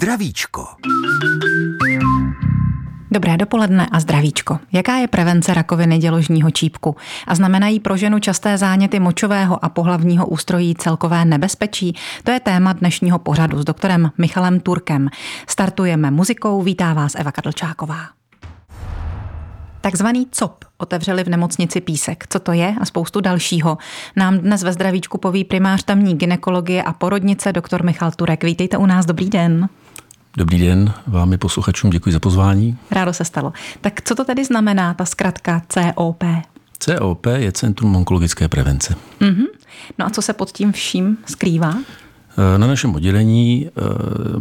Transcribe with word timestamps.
Zdravíčko. 0.00 0.66
Dobré 3.10 3.36
dopoledne 3.36 3.86
a 3.92 4.00
zdravíčko. 4.00 4.58
Jaká 4.72 4.96
je 4.96 5.08
prevence 5.08 5.54
rakoviny 5.54 5.98
děložního 5.98 6.50
čípku? 6.50 6.96
A 7.26 7.34
znamenají 7.34 7.80
pro 7.80 7.96
ženu 7.96 8.18
časté 8.18 8.58
záněty 8.58 9.00
močového 9.00 9.64
a 9.64 9.68
pohlavního 9.68 10.26
ústrojí 10.26 10.74
celkové 10.74 11.24
nebezpečí? 11.24 11.96
To 12.24 12.30
je 12.30 12.40
téma 12.40 12.72
dnešního 12.72 13.18
pořadu 13.18 13.58
s 13.58 13.64
doktorem 13.64 14.10
Michalem 14.18 14.60
Turkem. 14.60 15.08
Startujeme 15.46 16.10
muzikou, 16.10 16.62
vítá 16.62 16.92
vás 16.92 17.14
Eva 17.14 17.32
Kadlčáková. 17.32 18.00
Takzvaný 19.80 20.26
COP 20.30 20.64
otevřeli 20.78 21.24
v 21.24 21.28
nemocnici 21.28 21.80
Písek. 21.80 22.24
Co 22.28 22.38
to 22.40 22.52
je 22.52 22.74
a 22.80 22.84
spoustu 22.84 23.20
dalšího. 23.20 23.78
Nám 24.16 24.38
dnes 24.38 24.62
ve 24.62 24.72
zdravíčku 24.72 25.18
poví 25.18 25.44
primář 25.44 25.84
tamní 25.84 26.14
ginekologie 26.14 26.82
a 26.82 26.92
porodnice 26.92 27.52
doktor 27.52 27.84
Michal 27.84 28.10
Turek. 28.10 28.44
Vítejte 28.44 28.76
u 28.76 28.86
nás, 28.86 29.06
dobrý 29.06 29.30
den. 29.30 29.68
Dobrý 30.36 30.58
den, 30.58 30.92
vám 31.06 31.32
i 31.32 31.38
posluchačům, 31.38 31.90
děkuji 31.90 32.12
za 32.12 32.20
pozvání. 32.20 32.78
Rádo 32.90 33.12
se 33.12 33.24
stalo. 33.24 33.52
Tak 33.80 34.02
co 34.02 34.14
to 34.14 34.24
tedy 34.24 34.44
znamená, 34.44 34.94
ta 34.94 35.04
zkratka 35.04 35.62
COP? 35.68 36.24
COP 36.78 37.26
je 37.26 37.52
Centrum 37.52 37.96
onkologické 37.96 38.48
prevence. 38.48 38.94
Mm-hmm. 39.20 39.46
No 39.98 40.06
a 40.06 40.10
co 40.10 40.22
se 40.22 40.32
pod 40.32 40.52
tím 40.52 40.72
vším 40.72 41.18
skrývá? 41.26 41.74
Na 42.56 42.66
našem 42.66 42.94
oddělení 42.94 43.68
eh, 43.68 43.70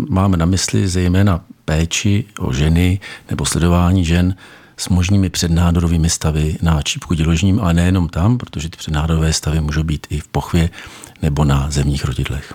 máme 0.09 0.37
na 0.37 0.45
mysli 0.45 0.87
zejména 0.87 1.41
péči 1.65 2.25
o 2.39 2.53
ženy 2.53 2.99
nebo 3.29 3.45
sledování 3.45 4.05
žen 4.05 4.35
s 4.79 4.89
možnými 4.89 5.29
přednádorovými 5.29 6.09
stavy 6.09 6.57
na 6.61 6.81
čípku 6.81 7.13
děložním, 7.13 7.59
ale 7.59 7.73
nejenom 7.73 8.09
tam, 8.09 8.37
protože 8.37 8.69
ty 8.69 8.77
přednádorové 8.77 9.33
stavy 9.33 9.61
můžou 9.61 9.83
být 9.83 10.07
i 10.09 10.19
v 10.19 10.27
pochvě 10.27 10.69
nebo 11.21 11.45
na 11.45 11.69
zemních 11.69 12.05
rodidlech. 12.05 12.53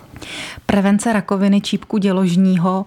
Prevence 0.65 1.13
rakoviny 1.13 1.61
čípku 1.61 1.97
děložního 1.97 2.85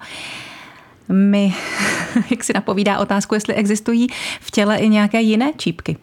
mi, 1.09 1.55
jak 2.31 2.45
si 2.45 2.53
napovídá 2.53 2.99
otázku, 2.99 3.35
jestli 3.35 3.55
existují 3.55 4.07
v 4.41 4.51
těle 4.51 4.77
i 4.77 4.89
nějaké 4.89 5.21
jiné 5.21 5.53
čípky. 5.57 5.97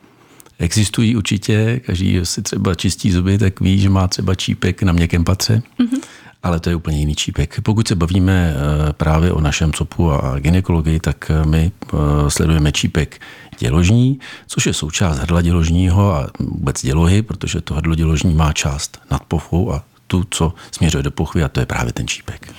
Existují 0.59 1.15
určitě, 1.15 1.81
každý 1.85 2.19
si 2.23 2.41
třeba 2.41 2.75
čistí 2.75 3.11
zuby, 3.11 3.37
tak 3.37 3.59
ví, 3.59 3.79
že 3.79 3.89
má 3.89 4.07
třeba 4.07 4.35
čípek 4.35 4.83
na 4.83 4.93
měkkém 4.93 5.23
patře. 5.23 5.61
Mm-hmm 5.79 6.01
ale 6.45 6.59
to 6.59 6.69
je 6.69 6.75
úplně 6.75 6.97
jiný 6.97 7.15
čípek. 7.15 7.59
Pokud 7.63 7.87
se 7.87 7.95
bavíme 7.95 8.53
eh, 8.55 8.93
právě 8.93 9.31
o 9.31 9.41
našem 9.41 9.73
COPu 9.73 10.11
a 10.11 10.39
ginekologii, 10.39 10.99
tak 10.99 11.31
eh, 11.31 11.45
my 11.45 11.71
eh, 11.71 11.97
sledujeme 12.27 12.71
čípek 12.71 13.21
děložní, 13.59 14.19
což 14.47 14.65
je 14.65 14.73
součást 14.73 15.17
hrdla 15.17 15.41
děložního 15.41 16.15
a 16.15 16.29
vůbec 16.39 16.81
dělohy, 16.81 17.21
protože 17.21 17.61
to 17.61 17.73
hrdlo 17.73 17.95
děložní 17.95 18.33
má 18.33 18.53
část 18.53 18.99
nad 19.11 19.23
pochvou 19.23 19.73
a 19.73 19.83
tu, 20.07 20.23
co 20.29 20.53
směřuje 20.71 21.03
do 21.03 21.11
pochvy 21.11 21.43
a 21.43 21.47
to 21.47 21.59
je 21.59 21.65
právě 21.65 21.93
ten 21.93 22.07
čípek. 22.07 22.53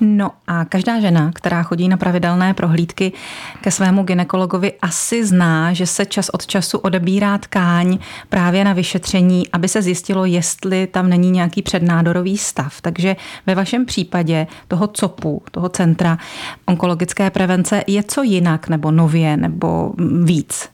No 0.00 0.30
a 0.46 0.64
každá 0.64 1.00
žena, 1.00 1.32
která 1.34 1.62
chodí 1.62 1.88
na 1.88 1.96
pravidelné 1.96 2.54
prohlídky 2.54 3.12
ke 3.60 3.70
svému 3.70 4.02
ginekologovi, 4.02 4.72
asi 4.82 5.26
zná, 5.26 5.72
že 5.72 5.86
se 5.86 6.06
čas 6.06 6.28
od 6.28 6.46
času 6.46 6.78
odebírá 6.78 7.38
tkáň 7.38 7.98
právě 8.28 8.64
na 8.64 8.72
vyšetření, 8.72 9.48
aby 9.48 9.68
se 9.68 9.82
zjistilo, 9.82 10.24
jestli 10.24 10.86
tam 10.86 11.08
není 11.08 11.30
nějaký 11.30 11.62
přednádorový 11.62 12.38
stav. 12.38 12.80
Takže 12.80 13.16
ve 13.46 13.54
vašem 13.54 13.86
případě 13.86 14.46
toho 14.68 14.86
COPu, 14.86 15.42
toho 15.50 15.68
centra 15.68 16.18
onkologické 16.66 17.30
prevence, 17.30 17.84
je 17.86 18.02
co 18.02 18.22
jinak 18.22 18.68
nebo 18.68 18.90
nově 18.90 19.36
nebo 19.36 19.92
víc? 20.24 20.68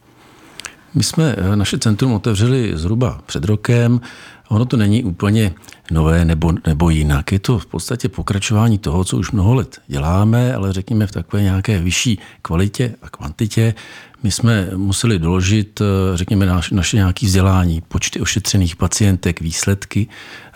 My 0.95 1.03
jsme 1.03 1.35
eh, 1.39 1.57
naše 1.57 1.79
centrum 1.79 2.13
otevřeli 2.13 2.73
zhruba 2.75 3.21
před 3.27 3.45
rokem. 3.45 4.01
Ono 4.49 4.65
to 4.65 4.77
není 4.77 5.05
úplně 5.05 5.53
nové 5.91 6.25
nebo, 6.25 6.53
nebo 6.67 6.91
jinak. 6.91 7.33
Je 7.33 7.39
to 7.39 7.59
v 7.59 7.67
podstatě 7.67 8.09
pokračování 8.09 8.79
toho, 8.79 9.05
co 9.05 9.17
už 9.17 9.31
mnoho 9.31 9.55
let 9.55 9.81
děláme, 9.87 10.55
ale 10.55 10.73
řekněme 10.73 11.07
v 11.07 11.13
takové 11.13 11.43
nějaké 11.43 11.81
vyšší 11.81 12.19
kvalitě 12.43 12.95
a 13.03 13.11
kvantitě. 13.11 13.75
My 14.23 14.31
jsme 14.31 14.69
museli 14.77 15.19
doložit, 15.19 15.81
eh, 15.81 16.17
řekněme, 16.17 16.47
naš, 16.47 16.71
naše 16.71 16.97
nějaké 16.97 17.27
vzdělání, 17.27 17.81
počty 17.89 18.21
ošetřených 18.21 18.77
pacientek, 18.77 19.41
výsledky, 19.41 20.07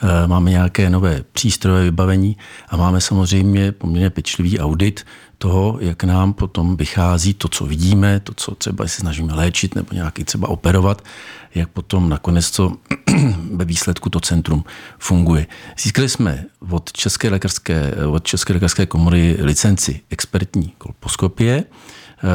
eh, 0.02 0.26
máme 0.26 0.50
nějaké 0.50 0.90
nové 0.90 1.24
přístrojové 1.32 1.84
vybavení 1.84 2.36
a 2.68 2.76
máme 2.76 3.00
samozřejmě 3.00 3.72
poměrně 3.72 4.10
pečlivý 4.10 4.58
audit 4.58 5.06
toho, 5.38 5.78
jak 5.80 6.04
nám 6.04 6.32
potom 6.32 6.76
vychází 6.76 7.34
to, 7.34 7.48
co 7.48 7.66
vidíme, 7.66 8.20
to, 8.20 8.34
co 8.34 8.54
třeba 8.54 8.88
se 8.88 9.00
snažíme 9.00 9.34
léčit 9.34 9.74
nebo 9.74 9.88
nějaký 9.92 10.24
třeba 10.24 10.48
operovat, 10.48 11.02
jak 11.54 11.68
potom 11.68 12.08
nakonec 12.08 12.50
to 12.50 12.72
ve 13.54 13.64
výsledku 13.64 14.10
to 14.10 14.20
centrum 14.20 14.64
funguje. 14.98 15.46
Získali 15.82 16.08
jsme 16.08 16.44
od 16.70 16.92
České 16.92 17.30
lékařské, 17.30 17.92
od 18.10 18.24
České 18.24 18.52
lékařské 18.52 18.86
komory 18.86 19.36
licenci 19.40 20.00
expertní 20.10 20.72
kolposkopie, 20.78 21.64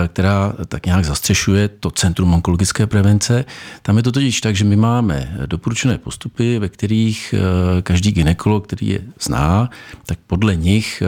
která 0.07 0.53
tak 0.67 0.85
nějak 0.85 1.05
zastřešuje 1.05 1.67
to 1.67 1.91
Centrum 1.91 2.33
onkologické 2.33 2.87
prevence. 2.87 3.45
Tam 3.81 3.97
je 3.97 4.03
to 4.03 4.11
totiž 4.11 4.41
tak, 4.41 4.55
že 4.55 4.63
my 4.63 4.75
máme 4.75 5.37
doporučené 5.45 5.97
postupy, 5.97 6.59
ve 6.59 6.69
kterých 6.69 7.35
eh, 7.37 7.81
každý 7.81 8.11
ginekolog, 8.11 8.67
který 8.67 8.87
je 8.87 8.99
zná, 9.21 9.69
tak 10.05 10.19
podle 10.27 10.55
nich 10.55 11.01
eh, 11.01 11.07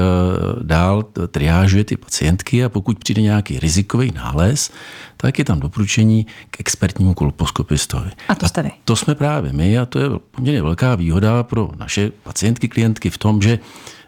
dál 0.64 1.04
triážuje 1.32 1.84
ty 1.84 1.98
pacientky 1.98 2.64
a 2.64 2.70
pokud 2.70 3.00
přijde 3.00 3.22
nějaký 3.22 3.60
rizikový 3.60 4.12
nález, 4.16 4.72
tak 5.18 5.40
je 5.40 5.46
tam 5.46 5.60
doporučení 5.60 6.26
k 6.50 6.60
expertnímu 6.60 7.14
kolposkopistovi. 7.14 8.12
A 8.28 8.36
to 8.36 8.48
jste 8.48 8.64
vy. 8.64 8.72
To 8.86 8.96
jsme 8.96 9.16
právě 9.16 9.54
my 9.54 9.80
a 9.80 9.86
to 9.86 10.00
je 10.00 10.10
poměrně 10.32 10.62
velká 10.62 10.96
výhoda 10.96 11.44
pro 11.44 11.72
naše 11.78 12.12
pacientky, 12.24 12.68
klientky 12.68 13.10
v 13.10 13.18
tom, 13.18 13.42
že 13.42 13.60
Eh, 13.60 13.99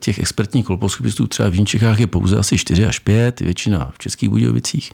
těch 0.00 0.18
expertních 0.18 0.64
kolposkopistů 0.64 1.26
třeba 1.26 1.48
v 1.48 1.64
Čechách 1.64 2.00
je 2.00 2.06
pouze 2.06 2.36
asi 2.36 2.58
4 2.58 2.86
až 2.86 2.98
5, 2.98 3.40
většina 3.40 3.90
v 3.94 3.98
Českých 3.98 4.28
Budějovicích. 4.28 4.92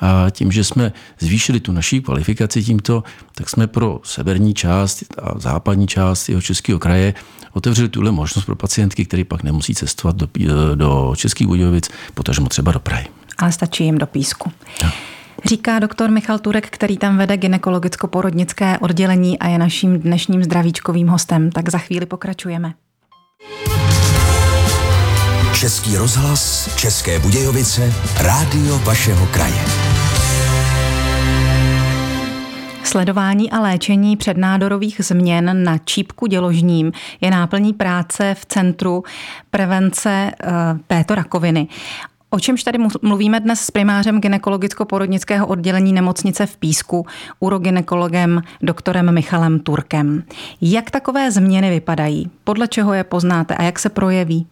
A 0.00 0.30
tím, 0.30 0.52
že 0.52 0.64
jsme 0.64 0.92
zvýšili 1.18 1.60
tu 1.60 1.72
naší 1.72 2.00
kvalifikaci 2.00 2.62
tímto, 2.62 3.04
tak 3.34 3.50
jsme 3.50 3.66
pro 3.66 4.00
severní 4.04 4.54
část 4.54 5.04
a 5.22 5.38
západní 5.38 5.86
část 5.86 6.28
jeho 6.28 6.42
českého 6.42 6.78
kraje 6.78 7.14
otevřeli 7.52 7.88
tuhle 7.88 8.10
možnost 8.10 8.44
pro 8.44 8.56
pacientky, 8.56 9.04
které 9.04 9.24
pak 9.24 9.42
nemusí 9.42 9.74
cestovat 9.74 10.16
do, 10.16 10.28
eh, 10.40 10.76
do 10.76 11.12
Českých 11.16 11.46
Budějovic, 11.46 11.90
potažmo 12.14 12.48
třeba 12.48 12.72
do 12.72 12.80
Prahy. 12.80 13.06
Ale 13.38 13.52
stačí 13.52 13.84
jim 13.84 13.98
do 13.98 14.06
písku. 14.06 14.52
Ja. 14.82 14.92
Říká 15.44 15.78
doktor 15.78 16.10
Michal 16.10 16.38
Turek, 16.38 16.70
který 16.70 16.96
tam 16.96 17.16
vede 17.16 17.36
ginekologicko-porodnické 17.36 18.78
oddělení 18.78 19.38
a 19.38 19.48
je 19.48 19.58
naším 19.58 20.00
dnešním 20.00 20.44
zdravíčkovým 20.44 21.08
hostem. 21.08 21.50
Tak 21.50 21.68
za 21.68 21.78
chvíli 21.78 22.06
pokračujeme. 22.06 22.74
Český 25.54 25.96
rozhlas, 25.96 26.74
České 26.76 27.18
Budějovice, 27.18 27.92
rádio 28.20 28.78
vašeho 28.78 29.26
kraje. 29.26 29.64
Sledování 32.84 33.50
a 33.50 33.60
léčení 33.60 34.16
přednádorových 34.16 35.00
změn 35.04 35.64
na 35.64 35.78
čípku 35.78 36.26
děložním 36.26 36.92
je 37.20 37.30
náplní 37.30 37.72
práce 37.72 38.34
v 38.38 38.46
Centru 38.46 39.02
prevence 39.50 40.30
uh, 40.30 40.50
této 40.86 41.14
rakoviny. 41.14 41.68
O 42.30 42.40
čemž 42.40 42.62
tady 42.62 42.78
mluvíme 43.02 43.40
dnes 43.40 43.60
s 43.60 43.70
primářem 43.70 44.20
gynekologicko-porodnického 44.20 45.46
oddělení 45.46 45.92
nemocnice 45.92 46.46
v 46.46 46.56
Písku, 46.56 47.06
urogynekologem 47.40 48.42
doktorem 48.62 49.14
Michalem 49.14 49.60
Turkem. 49.60 50.22
Jak 50.60 50.90
takové 50.90 51.30
změny 51.30 51.70
vypadají? 51.70 52.30
Podle 52.44 52.68
čeho 52.68 52.94
je 52.94 53.04
poznáte 53.04 53.54
a 53.54 53.62
jak 53.62 53.78
se 53.78 53.88
projeví? 53.88 54.46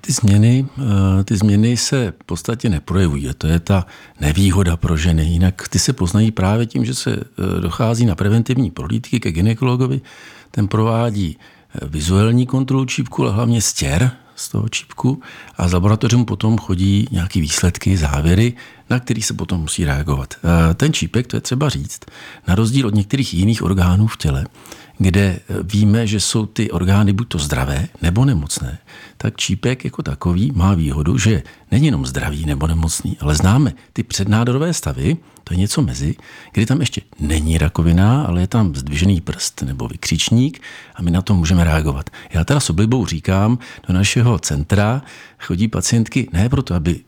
Ty 0.00 0.12
změny, 0.12 0.66
eh, 0.78 1.24
ty 1.24 1.36
změny 1.36 1.76
se 1.76 2.12
v 2.22 2.24
podstatě 2.24 2.68
neprojevují. 2.68 3.28
A 3.28 3.34
to 3.34 3.46
je 3.46 3.60
ta 3.60 3.86
nevýhoda 4.20 4.76
pro 4.76 4.96
ženy. 4.96 5.24
Jinak 5.24 5.68
ty 5.68 5.78
se 5.78 5.92
poznají 5.92 6.30
právě 6.30 6.66
tím, 6.66 6.84
že 6.84 6.94
se 6.94 7.10
eh, 7.10 7.60
dochází 7.60 8.06
na 8.06 8.14
preventivní 8.14 8.70
prohlídky 8.70 9.20
ke 9.20 9.32
gynekologovi. 9.32 10.00
Ten 10.50 10.68
provádí 10.68 11.36
eh, 11.36 11.86
vizuální 11.88 12.46
kontrolu 12.46 12.84
čípku, 12.84 13.22
ale 13.22 13.32
hlavně 13.32 13.62
stěr 13.62 14.10
z 14.36 14.48
toho 14.48 14.68
čípku 14.68 15.22
a 15.56 15.68
z 15.68 15.72
laboratoře 15.72 16.16
mu 16.16 16.24
potom 16.24 16.58
chodí 16.58 17.06
nějaké 17.10 17.40
výsledky, 17.40 17.96
závěry, 17.96 18.52
na 18.90 19.00
který 19.00 19.22
se 19.22 19.34
potom 19.34 19.60
musí 19.60 19.84
reagovat. 19.84 20.34
Ten 20.74 20.92
čípek, 20.92 21.26
to 21.26 21.36
je 21.36 21.40
třeba 21.40 21.68
říct, 21.68 22.00
na 22.48 22.54
rozdíl 22.54 22.86
od 22.86 22.94
některých 22.94 23.34
jiných 23.34 23.62
orgánů 23.62 24.06
v 24.06 24.16
těle, 24.16 24.46
kde 25.00 25.40
víme, 25.62 26.06
že 26.06 26.20
jsou 26.20 26.46
ty 26.46 26.70
orgány 26.70 27.12
buď 27.12 27.28
to 27.28 27.38
zdravé 27.38 27.88
nebo 28.02 28.24
nemocné, 28.24 28.78
tak 29.16 29.36
čípek 29.36 29.84
jako 29.84 30.02
takový 30.02 30.52
má 30.54 30.74
výhodu, 30.74 31.18
že 31.18 31.42
není 31.70 31.86
jenom 31.86 32.06
zdravý 32.06 32.46
nebo 32.46 32.66
nemocný, 32.66 33.16
ale 33.20 33.34
známe 33.34 33.72
ty 33.92 34.02
přednádorové 34.02 34.74
stavy, 34.74 35.16
to 35.44 35.54
je 35.54 35.58
něco 35.58 35.82
mezi, 35.82 36.14
kdy 36.52 36.66
tam 36.66 36.80
ještě 36.80 37.00
není 37.20 37.58
rakovina, 37.58 38.22
ale 38.22 38.40
je 38.40 38.46
tam 38.46 38.74
zdvižený 38.74 39.20
prst 39.20 39.62
nebo 39.62 39.88
vykřičník 39.88 40.62
a 40.94 41.02
my 41.02 41.10
na 41.10 41.22
to 41.22 41.34
můžeme 41.34 41.64
reagovat. 41.64 42.10
Já 42.32 42.44
teda 42.44 42.60
s 42.60 42.70
oblibou 42.70 43.06
říkám, 43.06 43.58
do 43.88 43.94
našeho 43.94 44.38
centra 44.38 45.02
chodí 45.38 45.68
pacientky 45.68 46.28
ne 46.32 46.48
proto, 46.48 46.74
aby 46.74 47.00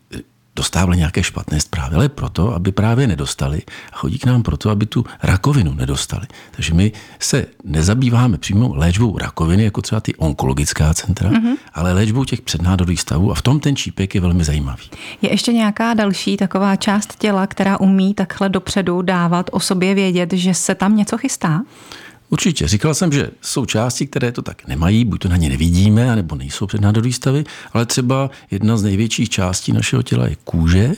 dostávali 0.56 0.96
nějaké 0.96 1.22
špatné 1.22 1.60
zprávy, 1.60 1.96
ale 1.96 2.08
proto, 2.08 2.54
aby 2.54 2.72
právě 2.72 3.06
nedostali 3.06 3.62
a 3.92 3.96
chodí 3.96 4.18
k 4.18 4.26
nám 4.26 4.42
proto, 4.42 4.70
aby 4.70 4.86
tu 4.86 5.04
rakovinu 5.22 5.74
nedostali. 5.74 6.26
Takže 6.50 6.74
my 6.74 6.92
se 7.18 7.46
nezabýváme 7.64 8.38
přímo 8.38 8.72
léčbou 8.74 9.18
rakoviny, 9.18 9.64
jako 9.64 9.82
třeba 9.82 10.00
ty 10.00 10.14
onkologická 10.14 10.94
centra, 10.94 11.30
mm-hmm. 11.30 11.56
ale 11.74 11.92
léčbou 11.92 12.24
těch 12.24 12.40
přednádorových 12.40 13.00
stavů 13.00 13.32
a 13.32 13.34
v 13.34 13.42
tom 13.42 13.60
ten 13.60 13.76
čípek 13.76 14.14
je 14.14 14.20
velmi 14.20 14.44
zajímavý. 14.44 14.84
Je 15.22 15.30
ještě 15.30 15.52
nějaká 15.52 15.94
další 15.94 16.36
taková 16.36 16.76
část 16.76 17.18
těla, 17.18 17.46
která 17.46 17.80
umí 17.80 18.14
takhle 18.14 18.48
dopředu 18.48 19.02
dávat 19.02 19.50
o 19.52 19.60
sobě 19.60 19.94
vědět, 19.94 20.32
že 20.32 20.54
se 20.54 20.74
tam 20.74 20.96
něco 20.96 21.18
chystá? 21.18 21.62
Určitě. 22.32 22.68
Říkal 22.68 22.94
jsem, 22.94 23.12
že 23.12 23.30
jsou 23.40 23.66
části, 23.66 24.06
které 24.06 24.32
to 24.32 24.42
tak 24.42 24.66
nemají, 24.68 25.04
buď 25.04 25.20
to 25.20 25.28
na 25.28 25.36
ně 25.36 25.48
nevidíme, 25.48 26.16
nebo 26.16 26.34
nejsou 26.36 26.66
přednádorové 26.66 27.12
stavy, 27.12 27.44
ale 27.72 27.86
třeba 27.86 28.30
jedna 28.50 28.76
z 28.76 28.82
největších 28.82 29.30
částí 29.30 29.72
našeho 29.72 30.02
těla 30.02 30.26
je 30.26 30.36
kůže 30.44 30.92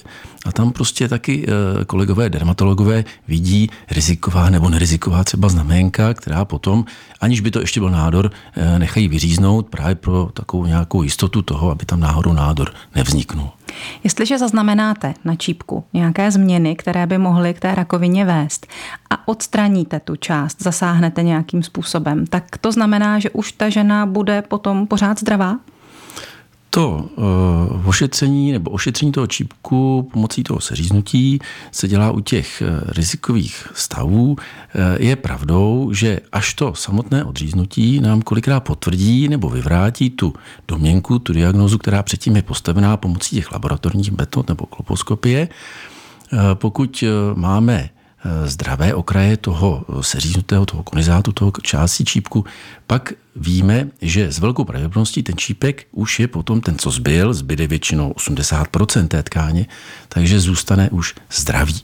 a 0.44 0.52
tam 0.52 0.72
prostě 0.72 1.08
taky 1.08 1.46
eh, 1.46 1.84
kolegové 1.84 2.30
dermatologové 2.30 3.04
vidí 3.28 3.70
riziková 3.90 4.50
nebo 4.50 4.68
neriziková 4.68 5.24
třeba 5.24 5.48
znamenka, 5.48 6.14
která 6.14 6.44
potom, 6.44 6.84
aniž 7.20 7.40
by 7.40 7.50
to 7.50 7.60
ještě 7.60 7.80
byl 7.80 7.90
nádor, 7.90 8.30
eh, 8.56 8.78
nechají 8.78 9.08
vyříznout 9.08 9.66
právě 9.66 9.94
pro 9.94 10.30
takovou 10.34 10.66
nějakou 10.66 11.02
jistotu 11.02 11.42
toho, 11.42 11.70
aby 11.70 11.84
tam 11.84 12.00
náhodou 12.00 12.32
nádor 12.32 12.74
nevzniknul. 12.94 13.50
Jestliže 14.04 14.38
zaznamenáte 14.38 15.14
na 15.24 15.36
čípku 15.36 15.84
nějaké 15.92 16.30
změny, 16.30 16.76
které 16.76 17.06
by 17.06 17.18
mohly 17.18 17.54
k 17.54 17.60
té 17.60 17.74
rakovině 17.74 18.24
vést 18.24 18.66
a 19.10 19.28
odstraníte 19.28 20.00
tu 20.00 20.16
část, 20.16 20.62
zasáhnete 20.62 21.22
nějakým 21.22 21.62
způsobem, 21.62 22.26
tak 22.26 22.58
to 22.58 22.72
znamená, 22.72 23.18
že 23.18 23.30
už 23.30 23.52
ta 23.52 23.68
žena 23.68 24.06
bude 24.06 24.42
potom 24.42 24.86
pořád 24.86 25.20
zdravá? 25.20 25.56
To 26.74 27.08
uh, 27.16 27.88
ošetření 27.88 28.52
nebo 28.52 28.70
ošetření 28.70 29.12
toho 29.12 29.26
čípku 29.26 30.08
pomocí 30.12 30.42
toho 30.42 30.60
seříznutí 30.60 31.38
se 31.70 31.88
dělá 31.88 32.10
u 32.10 32.20
těch 32.20 32.62
uh, 32.62 32.90
rizikových 32.90 33.68
stavů. 33.74 34.30
Uh, 34.30 34.36
je 34.98 35.16
pravdou, 35.16 35.90
že 35.92 36.20
až 36.32 36.54
to 36.54 36.74
samotné 36.74 37.24
odříznutí 37.24 38.00
nám 38.00 38.22
kolikrát 38.22 38.60
potvrdí 38.60 39.28
nebo 39.28 39.48
vyvrátí 39.50 40.10
tu 40.10 40.34
domněnku, 40.68 41.18
tu 41.18 41.32
diagnozu, 41.32 41.78
která 41.78 42.02
předtím 42.02 42.36
je 42.36 42.42
postavená 42.42 42.96
pomocí 42.96 43.36
těch 43.36 43.52
laboratorních 43.52 44.12
metod 44.12 44.48
nebo 44.48 44.66
kloposkopie. 44.66 45.48
Pokud 46.54 47.04
máme 47.34 47.90
Eh, 48.26 48.48
zdravé 48.48 48.94
okraje 48.94 49.36
toho 49.36 49.84
seříznutého, 50.00 50.66
toho 50.66 50.82
konizátu, 50.82 51.32
toho 51.32 51.52
části 51.62 52.04
čípku, 52.04 52.44
pak 52.86 53.12
víme, 53.36 53.88
že 54.02 54.32
s 54.32 54.38
velkou 54.38 54.64
pravděpodobností 54.64 55.22
ten 55.22 55.36
čípek 55.36 55.86
už 55.92 56.20
je 56.20 56.28
potom 56.28 56.60
ten, 56.60 56.78
co 56.78 56.90
zbyl, 56.90 57.34
zbyde 57.34 57.66
většinou 57.66 58.12
80% 58.12 59.08
té 59.08 59.22
tkáně, 59.22 59.66
takže 60.08 60.40
zůstane 60.40 60.90
už 60.90 61.14
zdravý. 61.32 61.80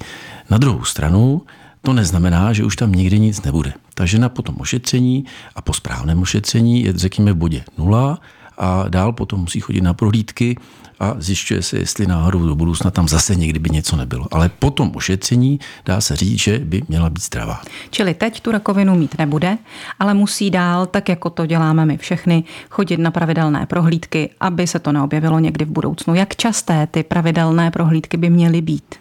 Na 0.50 0.58
druhou 0.58 0.85
stranu 0.85 1.43
to 1.82 1.93
neznamená, 1.93 2.52
že 2.52 2.64
už 2.64 2.76
tam 2.76 2.93
nikdy 2.93 3.19
nic 3.19 3.43
nebude. 3.43 3.73
Ta 3.94 4.06
žena 4.06 4.29
po 4.29 4.43
tom 4.43 4.55
ošetření 4.58 5.25
a 5.55 5.62
po 5.62 5.73
správném 5.73 6.23
ošetření 6.23 6.82
je, 6.82 6.93
řekněme, 6.97 7.32
v 7.32 7.37
bodě 7.37 7.64
nula 7.79 8.20
a 8.60 8.84
dál 8.88 9.12
potom 9.12 9.40
musí 9.40 9.60
chodit 9.60 9.80
na 9.80 9.94
prohlídky 9.94 10.56
a 11.00 11.14
zjišťuje 11.18 11.62
se, 11.62 11.78
jestli 11.78 12.06
náhodou 12.06 12.46
do 12.46 12.54
budoucna 12.54 12.90
tam 12.90 13.08
zase 13.08 13.34
někdy 13.34 13.58
by 13.58 13.70
něco 13.70 13.96
nebylo. 13.96 14.26
Ale 14.30 14.48
po 14.48 14.70
tom 14.70 14.92
ošetření 14.94 15.60
dá 15.86 16.00
se 16.00 16.16
říct, 16.16 16.38
že 16.38 16.58
by 16.58 16.82
měla 16.88 17.10
být 17.10 17.22
zdravá. 17.22 17.60
Čili 17.90 18.14
teď 18.14 18.40
tu 18.40 18.52
rakovinu 18.52 18.94
mít 18.94 19.18
nebude, 19.18 19.58
ale 19.98 20.14
musí 20.14 20.50
dál, 20.50 20.86
tak 20.86 21.08
jako 21.08 21.30
to 21.30 21.46
děláme 21.46 21.86
my 21.86 21.96
všechny, 21.96 22.44
chodit 22.70 22.96
na 22.96 23.10
pravidelné 23.10 23.66
prohlídky, 23.66 24.30
aby 24.40 24.66
se 24.66 24.78
to 24.78 24.92
neobjevilo 24.92 25.38
někdy 25.38 25.64
v 25.64 25.70
budoucnu. 25.70 26.14
Jak 26.14 26.36
časté 26.36 26.86
ty 26.86 27.02
pravidelné 27.02 27.70
prohlídky 27.70 28.16
by 28.16 28.30
měly 28.30 28.60
být? 28.60 28.94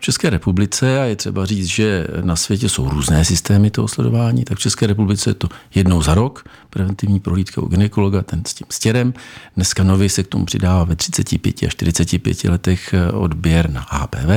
V 0.00 0.02
České 0.02 0.30
republice, 0.30 1.00
a 1.00 1.04
je 1.04 1.16
třeba 1.16 1.46
říct, 1.46 1.66
že 1.66 2.06
na 2.22 2.36
světě 2.36 2.68
jsou 2.68 2.88
různé 2.88 3.24
systémy 3.24 3.70
toho 3.70 3.88
sledování, 3.88 4.44
tak 4.44 4.58
v 4.58 4.60
České 4.60 4.86
republice 4.86 5.30
je 5.30 5.34
to 5.34 5.48
jednou 5.74 6.02
za 6.02 6.14
rok, 6.14 6.44
preventivní 6.70 7.20
prohlídka 7.20 7.62
u 7.62 7.66
gynekologa, 7.66 8.22
ten 8.22 8.42
s 8.46 8.54
tím 8.54 8.66
stěrem. 8.70 9.14
Dneska 9.56 9.84
nově 9.84 10.08
se 10.08 10.22
k 10.22 10.26
tomu 10.26 10.44
přidává 10.44 10.84
ve 10.84 10.96
35 10.96 11.62
a 11.62 11.68
45 11.68 12.44
letech 12.44 12.94
eh, 12.94 13.12
odběr 13.12 13.70
na 13.70 13.86
HPV 13.90 14.30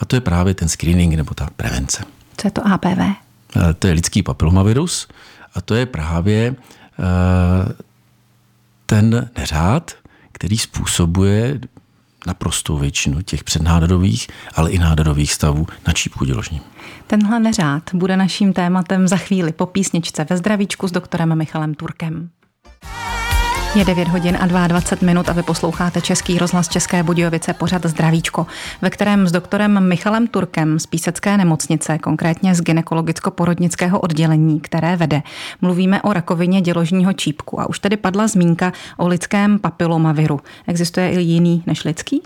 a 0.00 0.04
to 0.06 0.16
je 0.16 0.20
právě 0.20 0.54
ten 0.54 0.68
screening 0.68 1.14
nebo 1.14 1.34
ta 1.34 1.48
prevence. 1.56 2.04
Co 2.36 2.46
je 2.46 2.50
to 2.50 2.60
HPV? 2.60 2.98
Eh, 2.98 3.74
to 3.78 3.86
je 3.86 3.92
lidský 3.92 4.22
papilomavirus 4.22 5.08
a 5.54 5.60
to 5.60 5.74
je 5.74 5.86
právě 5.86 6.54
eh, 6.98 7.72
ten 8.86 9.30
neřád, 9.38 9.94
který 10.32 10.58
způsobuje 10.58 11.60
naprostou 12.28 12.78
většinu 12.78 13.22
těch 13.22 13.44
přednádorových, 13.44 14.26
ale 14.54 14.70
i 14.70 14.78
nádorových 14.78 15.32
stavů 15.32 15.66
na 15.86 15.92
čípku 15.92 16.24
děložním. 16.24 16.60
Tenhle 17.06 17.40
neřád 17.40 17.82
bude 17.94 18.16
naším 18.16 18.52
tématem 18.52 19.08
za 19.08 19.16
chvíli 19.16 19.52
po 19.52 19.66
písničce 19.66 20.26
ve 20.30 20.36
zdravíčku 20.36 20.88
s 20.88 20.92
doktorem 20.92 21.38
Michalem 21.38 21.74
Turkem. 21.74 22.30
Je 23.74 23.84
9 23.84 24.08
hodin 24.08 24.38
a 24.40 24.46
22 24.46 25.06
minut 25.06 25.28
a 25.28 25.32
vy 25.32 25.42
posloucháte 25.42 26.00
Český 26.00 26.38
rozhlas 26.38 26.68
České 26.68 27.02
Budějovice 27.02 27.54
pořad 27.54 27.86
Zdravíčko, 27.86 28.46
ve 28.82 28.90
kterém 28.90 29.26
s 29.26 29.32
doktorem 29.32 29.88
Michalem 29.88 30.26
Turkem 30.26 30.78
z 30.78 30.86
Písecké 30.86 31.36
nemocnice, 31.36 31.98
konkrétně 31.98 32.54
z 32.54 32.60
gynekologicko-porodnického 32.60 34.00
oddělení, 34.00 34.60
které 34.60 34.96
vede, 34.96 35.22
mluvíme 35.60 36.02
o 36.02 36.12
rakovině 36.12 36.60
děložního 36.60 37.12
čípku. 37.12 37.60
A 37.60 37.68
už 37.68 37.78
tady 37.78 37.96
padla 37.96 38.26
zmínka 38.26 38.72
o 38.96 39.08
lidském 39.08 39.58
papilomaviru. 39.58 40.40
Existuje 40.66 41.10
i 41.10 41.20
jiný 41.20 41.62
než 41.66 41.84
lidský? 41.84 42.22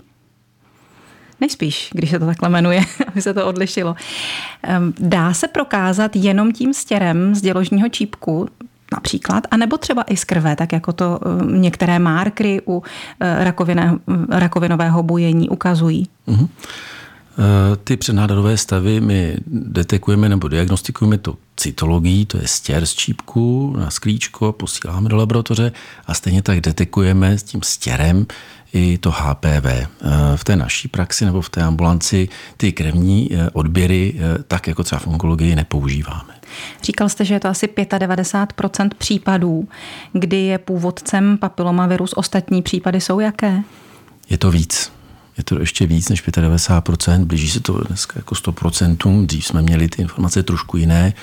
Nejspíš, 1.41 1.89
když 1.93 2.09
se 2.09 2.19
to 2.19 2.25
takhle 2.25 2.49
jmenuje, 2.49 2.81
aby 3.07 3.21
se 3.21 3.33
to 3.33 3.47
odlišilo. 3.47 3.95
Ehm, 4.63 4.93
dá 4.99 5.33
se 5.33 5.47
prokázat 5.47 6.15
jenom 6.15 6.51
tím 6.51 6.73
stěrem 6.73 7.35
z 7.35 7.41
děložního 7.41 7.89
čípku 7.89 8.49
například, 8.93 9.43
anebo 9.51 9.77
třeba 9.77 10.03
i 10.03 10.17
z 10.17 10.23
krve, 10.23 10.55
tak 10.55 10.73
jako 10.73 10.93
to 10.93 11.19
eh, 11.25 11.45
některé 11.57 11.99
markry 11.99 12.61
u 12.67 12.83
eh, 13.19 13.43
rakovine, 13.43 13.97
rakovinového 14.29 15.03
bujení 15.03 15.49
ukazují. 15.49 16.07
Uh-huh. 16.27 16.47
Ty 17.83 17.97
přednádorové 17.97 18.57
stavy 18.57 19.01
my 19.01 19.37
detekujeme 19.47 20.29
nebo 20.29 20.47
diagnostikujeme 20.47 21.17
to 21.17 21.35
cytologií, 21.57 22.25
to 22.25 22.37
je 22.37 22.47
stěr 22.47 22.85
z 22.85 22.93
čípku 22.93 23.75
na 23.77 23.89
sklíčko, 23.89 24.51
posíláme 24.51 25.09
do 25.09 25.15
laboratoře 25.15 25.71
a 26.07 26.13
stejně 26.13 26.41
tak 26.41 26.61
detekujeme 26.61 27.37
s 27.37 27.43
tím 27.43 27.61
stěrem 27.63 28.25
i 28.73 28.97
to 28.97 29.11
HPV. 29.11 29.87
V 30.35 30.43
té 30.43 30.55
naší 30.55 30.87
praxi 30.87 31.25
nebo 31.25 31.41
v 31.41 31.49
té 31.49 31.63
ambulanci 31.63 32.29
ty 32.57 32.71
krevní 32.71 33.29
odběry, 33.53 34.15
tak 34.47 34.67
jako 34.67 34.83
třeba 34.83 34.99
v 34.99 35.07
onkologii, 35.07 35.55
nepoužíváme. 35.55 36.33
Říkal 36.83 37.09
jste, 37.09 37.25
že 37.25 37.33
je 37.33 37.39
to 37.39 37.47
asi 37.47 37.67
95% 37.67 38.89
případů, 38.97 39.67
kdy 40.13 40.37
je 40.37 40.57
původcem 40.57 41.37
papilomavirus. 41.37 42.13
Ostatní 42.13 42.61
případy 42.61 43.01
jsou 43.01 43.19
jaké? 43.19 43.63
Je 44.29 44.37
to 44.37 44.51
víc. 44.51 44.91
Je 45.37 45.43
to 45.43 45.59
ještě 45.59 45.85
víc 45.85 46.09
než 46.09 46.27
95%, 46.27 47.25
blíží 47.25 47.49
se 47.49 47.59
to 47.59 47.83
dneska 47.83 48.13
jako 48.15 48.35
100%, 48.35 49.25
dřív 49.25 49.45
jsme 49.45 49.61
měli 49.61 49.87
ty 49.87 50.01
informace 50.01 50.43
trošku 50.43 50.77
jiné. 50.77 51.13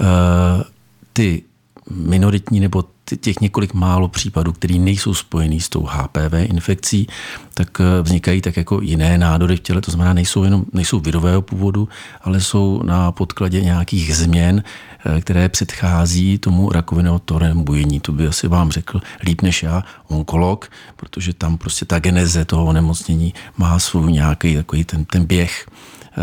Eh, 0.00 0.64
ty 1.12 1.42
minoritní 1.90 2.60
nebo 2.60 2.84
těch 3.20 3.40
několik 3.40 3.74
málo 3.74 4.08
případů, 4.08 4.52
které 4.52 4.74
nejsou 4.74 5.14
spojený 5.14 5.60
s 5.60 5.68
tou 5.68 5.82
HPV 5.90 6.32
infekcí, 6.34 7.06
tak 7.54 7.80
eh, 7.80 8.02
vznikají 8.02 8.40
tak 8.40 8.56
jako 8.56 8.80
jiné 8.80 9.18
nádory 9.18 9.56
v 9.56 9.60
těle, 9.60 9.80
to 9.80 9.90
znamená, 9.90 10.12
nejsou 10.12 10.44
jenom 10.44 10.64
nejsou 10.72 11.00
virového 11.00 11.42
původu, 11.42 11.88
ale 12.22 12.40
jsou 12.40 12.82
na 12.82 13.12
podkladě 13.12 13.60
nějakých 13.60 14.16
změn, 14.16 14.62
eh, 15.04 15.20
které 15.20 15.48
předchází 15.48 16.38
tomu 16.38 16.72
rakovinotorému 16.72 17.64
bujení. 17.64 18.00
To 18.00 18.12
by 18.12 18.26
asi 18.26 18.48
vám 18.48 18.70
řekl 18.70 19.00
líp 19.22 19.42
než 19.42 19.62
já, 19.62 19.82
onkolog, 20.08 20.70
protože 20.96 21.32
tam 21.32 21.58
prostě 21.58 21.84
ta 21.84 21.98
geneze 21.98 22.44
toho 22.44 22.64
onemocnění 22.64 23.34
má 23.56 23.78
svůj 23.78 24.12
nějaký 24.12 24.54
takový 24.56 24.84
ten, 24.84 25.04
ten 25.04 25.24
běh 25.24 25.66
eh, 25.66 26.22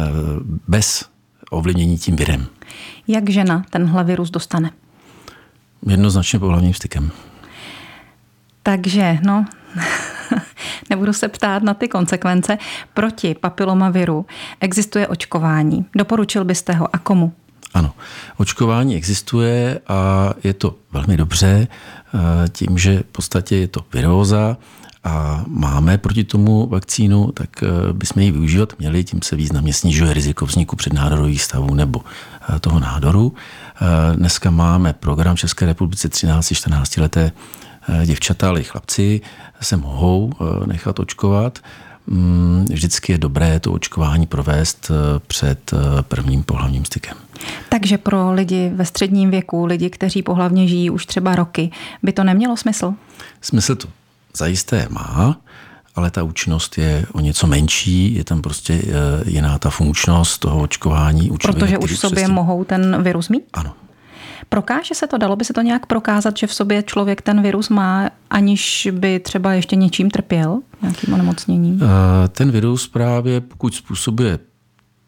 bez 0.67 1.05
ovlivnění 1.49 1.97
tím 1.97 2.15
virem. 2.15 2.47
Jak 3.07 3.29
žena 3.29 3.65
tenhle 3.69 4.03
virus 4.03 4.29
dostane? 4.29 4.71
Jednoznačně 5.88 6.39
pohlavním 6.39 6.73
stykem. 6.73 7.11
Takže, 8.63 9.17
no, 9.21 9.45
nebudu 10.89 11.13
se 11.13 11.27
ptát 11.27 11.63
na 11.63 11.73
ty 11.73 11.88
konsekvence. 11.88 12.57
Proti 12.93 13.35
papilomaviru 13.35 14.25
existuje 14.59 15.07
očkování. 15.07 15.85
Doporučil 15.95 16.45
byste 16.45 16.73
ho 16.73 16.95
a 16.95 16.97
komu? 16.97 17.33
Ano, 17.73 17.93
očkování 18.38 18.95
existuje 18.95 19.79
a 19.88 20.29
je 20.43 20.53
to 20.53 20.75
velmi 20.91 21.17
dobře 21.17 21.67
eh, 21.67 22.50
tím, 22.50 22.77
že 22.77 23.00
v 23.00 23.03
podstatě 23.03 23.55
je 23.55 23.67
to 23.67 23.85
viróza 23.93 24.57
a 25.03 25.43
máme 25.48 25.98
proti 25.98 26.24
tomu 26.24 26.67
vakcínu, 26.67 27.31
tak 27.31 27.63
eh, 27.63 27.93
bychom 27.93 28.24
ji 28.24 28.31
využívat 28.31 28.74
měli, 28.79 29.03
tím 29.03 29.22
se 29.22 29.36
významně 29.36 29.74
snižuje 29.74 30.13
riziko 30.13 30.46
vzniku 30.46 30.75
přednádorových 30.75 31.41
stavů 31.43 31.74
nebo 31.74 32.01
eh, 32.01 32.60
toho 32.60 32.79
nádoru. 32.79 33.34
Eh, 33.34 34.15
dneska 34.15 34.50
máme 34.50 34.93
program 34.93 35.36
v 35.36 35.39
České 35.39 35.65
republice 35.65 36.08
13-14 36.08 37.01
leté 37.01 37.31
děvčata, 38.05 38.50
ale 38.50 38.62
i 38.62 38.63
chlapci 38.63 39.22
se 39.62 39.77
mohou 39.77 40.34
nechat 40.65 41.00
očkovat. 41.00 41.60
mm, 42.08 42.65
vždycky 42.70 43.12
je 43.12 43.17
dobré 43.17 43.60
to 43.60 43.74
očkování 43.74 44.27
provést 44.27 44.91
před 45.27 45.72
prvním 46.01 46.43
pohlavním 46.43 46.86
stykem. 46.86 47.17
Takže 47.70 47.98
pro 47.98 48.34
lidi 48.34 48.72
ve 48.75 48.86
středním 48.86 49.31
věku, 49.31 49.65
lidi, 49.65 49.89
kteří 49.89 50.24
pohlavně 50.24 50.67
žijí 50.67 50.89
už 50.89 51.05
třeba 51.05 51.36
roky, 51.36 51.72
by 52.03 52.13
to 52.13 52.24
nemělo 52.24 52.58
smysl? 52.58 52.93
Smysl 53.41 53.75
to 53.75 53.88
zajisté 54.38 54.88
má, 54.89 55.38
ale 55.95 56.11
ta 56.11 56.23
účinnost 56.23 56.77
je 56.77 57.05
o 57.11 57.19
něco 57.19 57.47
menší, 57.47 58.15
je 58.15 58.23
tam 58.23 58.41
prostě 58.41 58.81
jiná 59.25 59.59
ta 59.59 59.69
funkčnost 59.69 60.38
toho 60.38 60.61
očkování. 60.61 61.31
Protože 61.41 61.77
už 61.77 61.91
v 61.91 61.97
sobě 61.97 62.27
mohou 62.27 62.63
ten 62.63 63.03
virus 63.03 63.29
mít? 63.29 63.43
Ano, 63.53 63.73
Prokáže 64.53 64.95
se 64.95 65.07
to, 65.07 65.17
dalo 65.17 65.35
by 65.35 65.45
se 65.45 65.53
to 65.53 65.61
nějak 65.61 65.85
prokázat, 65.85 66.38
že 66.38 66.47
v 66.47 66.53
sobě 66.53 66.83
člověk 66.83 67.21
ten 67.21 67.41
virus 67.41 67.69
má, 67.69 68.09
aniž 68.29 68.88
by 68.91 69.19
třeba 69.19 69.53
ještě 69.53 69.75
něčím 69.75 70.11
trpěl, 70.11 70.59
nějakým 70.81 71.13
onemocněním? 71.13 71.79
Eh, 71.83 72.27
ten 72.27 72.51
virus 72.51 72.88
právě, 72.88 73.41
pokud 73.41 73.75
způsobuje 73.75 74.39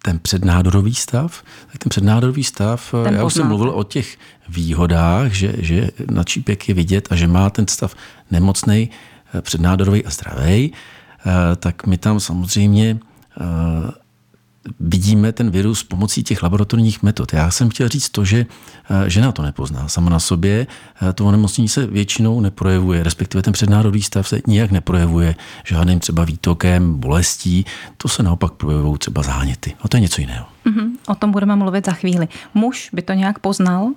ten 0.01 0.19
přednádorový 0.19 0.93
stav, 0.93 1.43
tak 1.71 1.83
ten 1.83 1.89
přednádorový 1.89 2.43
stav, 2.43 2.93
eh, 3.01 3.03
ten 3.03 3.15
já 3.15 3.23
už 3.23 3.33
jsem 3.33 3.47
mluvil 3.47 3.69
o 3.69 3.83
těch 3.83 4.17
výhodách, 4.49 5.31
že, 5.31 5.53
že 5.57 5.89
na 6.11 6.23
čípek 6.23 6.69
je 6.69 6.75
vidět 6.75 7.07
a 7.11 7.15
že 7.15 7.27
má 7.27 7.49
ten 7.49 7.67
stav 7.67 7.95
nemocný, 8.31 8.89
eh, 8.91 9.12
přednádorový 9.41 10.05
a 10.05 10.09
zdravý, 10.09 10.73
tak 11.59 11.87
my 11.87 11.97
tam 11.97 12.19
samozřejmě 12.19 12.99
vidíme 14.79 15.31
ten 15.31 15.51
virus 15.51 15.83
pomocí 15.83 16.23
těch 16.23 16.43
laboratorních 16.43 17.03
metod. 17.03 17.33
Já 17.33 17.51
jsem 17.51 17.69
chtěl 17.69 17.89
říct 17.89 18.09
to, 18.09 18.25
že 18.25 18.45
eh, 19.05 19.09
žena 19.09 19.31
to 19.31 19.41
nepozná 19.41 19.87
sama 19.87 20.09
na 20.09 20.19
sobě. 20.19 20.67
Eh, 21.09 21.13
to 21.13 21.25
onemocnění 21.25 21.69
se 21.69 21.87
většinou 21.87 22.41
neprojevuje, 22.41 23.03
respektive 23.03 23.41
ten 23.41 23.53
přednárodový 23.53 24.01
stav 24.01 24.27
se 24.27 24.41
nijak 24.47 24.71
neprojevuje 24.71 25.35
žádným 25.63 25.99
třeba 25.99 26.23
výtokem, 26.23 26.99
bolestí. 26.99 27.65
To 27.97 28.07
se 28.07 28.23
naopak 28.23 28.53
projevují 28.53 28.97
třeba 28.97 29.23
záněty. 29.23 29.73
A 29.81 29.87
to 29.87 29.97
je 29.97 30.01
něco 30.01 30.21
jiného. 30.21 30.45
Mm-hmm. 30.65 30.89
O 31.07 31.15
tom 31.15 31.31
budeme 31.31 31.55
mluvit 31.55 31.85
za 31.85 31.91
chvíli. 31.91 32.27
Muž 32.53 32.89
by 32.93 33.01
to 33.01 33.13
nějak 33.13 33.39
poznal, 33.39 33.89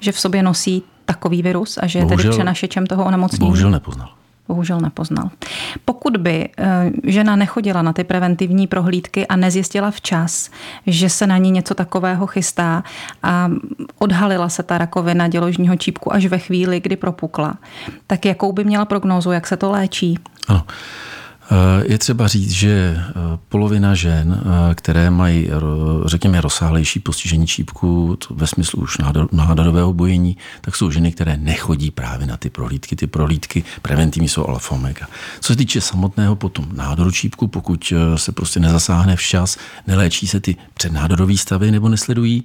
že 0.00 0.12
v 0.12 0.20
sobě 0.20 0.42
nosí 0.42 0.82
takový 1.04 1.42
virus 1.42 1.78
a 1.82 1.86
že 1.86 1.98
je 1.98 2.04
bohužel, 2.04 2.30
tedy 2.30 2.38
přenašečem 2.38 2.86
toho 2.86 3.04
onemocnění? 3.04 3.46
Bohužel 3.46 3.70
nepoznal 3.70 4.19
bohužel 4.50 4.80
nepoznal. 4.80 5.30
Pokud 5.84 6.16
by 6.16 6.48
eh, 6.48 6.90
žena 7.04 7.36
nechodila 7.36 7.82
na 7.82 7.92
ty 7.92 8.04
preventivní 8.04 8.66
prohlídky 8.66 9.26
a 9.26 9.36
nezjistila 9.36 9.90
včas, 9.90 10.50
že 10.86 11.08
se 11.08 11.26
na 11.26 11.38
ní 11.38 11.50
něco 11.50 11.74
takového 11.74 12.26
chystá 12.26 12.82
a 13.22 13.50
odhalila 13.98 14.48
se 14.48 14.62
ta 14.62 14.78
rakovina 14.78 15.28
děložního 15.28 15.76
čípku 15.76 16.12
až 16.12 16.26
ve 16.26 16.38
chvíli, 16.38 16.80
kdy 16.80 16.96
propukla, 16.96 17.54
tak 18.06 18.26
jakou 18.26 18.52
by 18.52 18.64
měla 18.64 18.84
prognózu, 18.84 19.30
jak 19.30 19.46
se 19.46 19.56
to 19.56 19.70
léčí? 19.70 20.18
Ano. 20.48 20.66
Je 21.82 21.98
třeba 21.98 22.28
říct, 22.28 22.50
že 22.50 22.96
eh, 22.96 23.12
polovina 23.48 23.94
žen, 23.94 24.42
eh, 24.42 24.74
které 24.74 25.10
mají, 25.10 25.50
řekněme, 26.04 26.40
rozsáhlejší 26.40 27.00
postižení 27.00 27.46
čípku 27.46 28.18
ve 28.30 28.46
smyslu 28.46 28.82
už 28.82 28.98
nádorového 29.32 29.92
bojení, 29.92 30.36
tak 30.60 30.76
jsou 30.76 30.90
ženy, 30.90 31.12
které 31.12 31.36
nechodí 31.36 31.90
právě 31.90 32.26
na 32.26 32.36
ty 32.36 32.50
prohlídky. 32.50 32.96
Ty 32.96 33.06
prohlídky 33.06 33.64
preventivní 33.82 34.28
jsou 34.28 34.46
alfa 34.46 34.74
omega. 34.74 35.06
Co 35.40 35.52
se 35.52 35.56
týče 35.56 35.80
samotného 35.80 36.36
potom 36.36 36.66
nádoru 36.72 37.10
čípku, 37.10 37.46
pokud 37.46 37.92
eh, 37.92 38.18
se 38.18 38.32
prostě 38.32 38.60
nezasáhne 38.60 39.16
včas, 39.16 39.56
neléčí 39.86 40.26
se 40.26 40.40
ty 40.40 40.56
přednádorové 40.74 41.36
stavy 41.36 41.70
nebo 41.70 41.88
nesledují, 41.88 42.44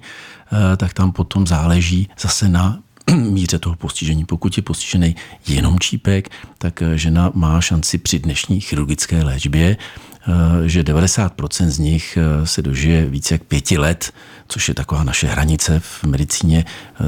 tak 0.76 0.92
tam 0.92 1.12
potom 1.12 1.46
záleží 1.46 2.08
zase 2.18 2.48
na 2.48 2.78
míře 3.14 3.58
toho 3.58 3.76
postižení. 3.76 4.24
Pokud 4.24 4.56
je 4.56 4.62
postižený 4.62 5.16
jenom 5.48 5.78
čípek, 5.78 6.28
tak 6.58 6.82
eh, 6.82 6.98
žena 6.98 7.30
má 7.34 7.60
šanci 7.60 7.98
při 7.98 8.18
dnešní 8.18 8.60
chirurgické 8.60 9.24
léčbě, 9.24 9.76
eh, 9.76 10.68
že 10.68 10.82
90% 10.82 11.66
z 11.66 11.78
nich 11.78 12.18
eh, 12.20 12.46
se 12.46 12.62
dožije 12.62 13.06
více 13.06 13.34
jak 13.34 13.42
pěti 13.42 13.78
let, 13.78 14.12
což 14.48 14.68
je 14.68 14.74
taková 14.74 15.04
naše 15.04 15.26
hranice 15.26 15.80
v 15.80 16.04
medicíně, 16.04 16.64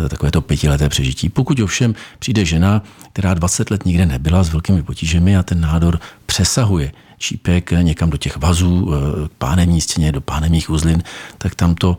takové 0.09 0.31
to 0.31 0.41
pětileté 0.41 0.89
přežití. 0.89 1.29
Pokud 1.29 1.61
ovšem 1.61 1.95
přijde 2.19 2.45
žena, 2.45 2.83
která 3.13 3.35
20 3.35 3.71
let 3.71 3.87
nikde 3.87 4.07
nebyla 4.07 4.43
s 4.43 4.53
velkými 4.53 4.83
potížemi 4.83 5.37
a 5.37 5.43
ten 5.43 5.61
nádor 5.61 6.01
přesahuje 6.27 6.93
čípek 7.19 7.71
někam 7.83 8.11
do 8.11 8.17
těch 8.17 8.37
vazů, 8.37 8.91
k 9.29 9.33
pánemní 9.39 9.81
stěně, 9.81 10.13
do 10.13 10.21
pánemních 10.21 10.71
uzlin, 10.71 11.03
tak 11.39 11.55
tam 11.55 11.75
to 11.75 11.99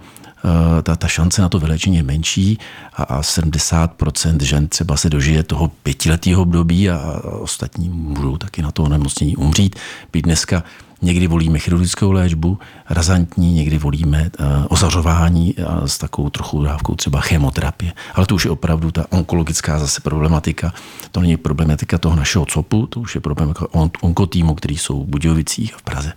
ta, 0.84 0.96
ta 0.96 1.08
šance 1.08 1.42
na 1.42 1.50
to 1.50 1.60
vylečení 1.60 1.98
je 1.98 2.04
menší 2.04 2.58
a, 2.94 3.04
a 3.04 3.22
70% 3.22 4.44
žen 4.44 4.68
třeba 4.68 4.98
se 4.98 5.10
dožije 5.10 5.44
toho 5.44 5.68
pětiletého 5.68 6.42
období 6.42 6.90
a, 6.90 6.98
a 6.98 7.30
ostatní 7.32 7.90
můžou 7.90 8.38
taky 8.38 8.62
na 8.62 8.72
to 8.72 8.84
onemocnění 8.84 9.36
umřít. 9.36 9.76
Být 10.14 10.26
dneska 10.26 10.64
Někdy 11.02 11.28
volíme 11.28 11.60
chirurgickou 11.60 12.12
léčbu, 12.12 12.60
razantní, 12.90 13.54
někdy 13.54 13.78
volíme 13.78 14.32
uh, 14.40 14.46
ozařování 14.70 15.56
a 15.58 15.88
s 15.88 15.98
takovou 15.98 16.30
trochu 16.30 16.64
dávkou 16.64 16.96
třeba 16.96 17.22
chemoterapie. 17.22 17.94
Ale 18.16 18.26
to 18.26 18.36
už 18.36 18.46
je 18.46 18.52
opravdu 18.52 18.92
ta 18.92 19.06
onkologická 19.10 19.80
zase 19.80 20.02
problematika. 20.02 20.74
To 21.12 21.22
není 21.22 21.38
problematika 21.38 21.98
toho 21.98 22.16
našeho 22.16 22.46
COPu, 22.46 22.88
to 22.88 23.00
už 23.00 23.16
je 23.16 23.22
problematika 23.22 23.66
on- 23.72 23.92
onkotýmu, 24.02 24.56
který 24.56 24.78
jsou 24.78 25.04
v 25.04 25.08
Budějovicích 25.08 25.74
a 25.74 25.78
v 25.78 25.82
Praze. 25.82 26.14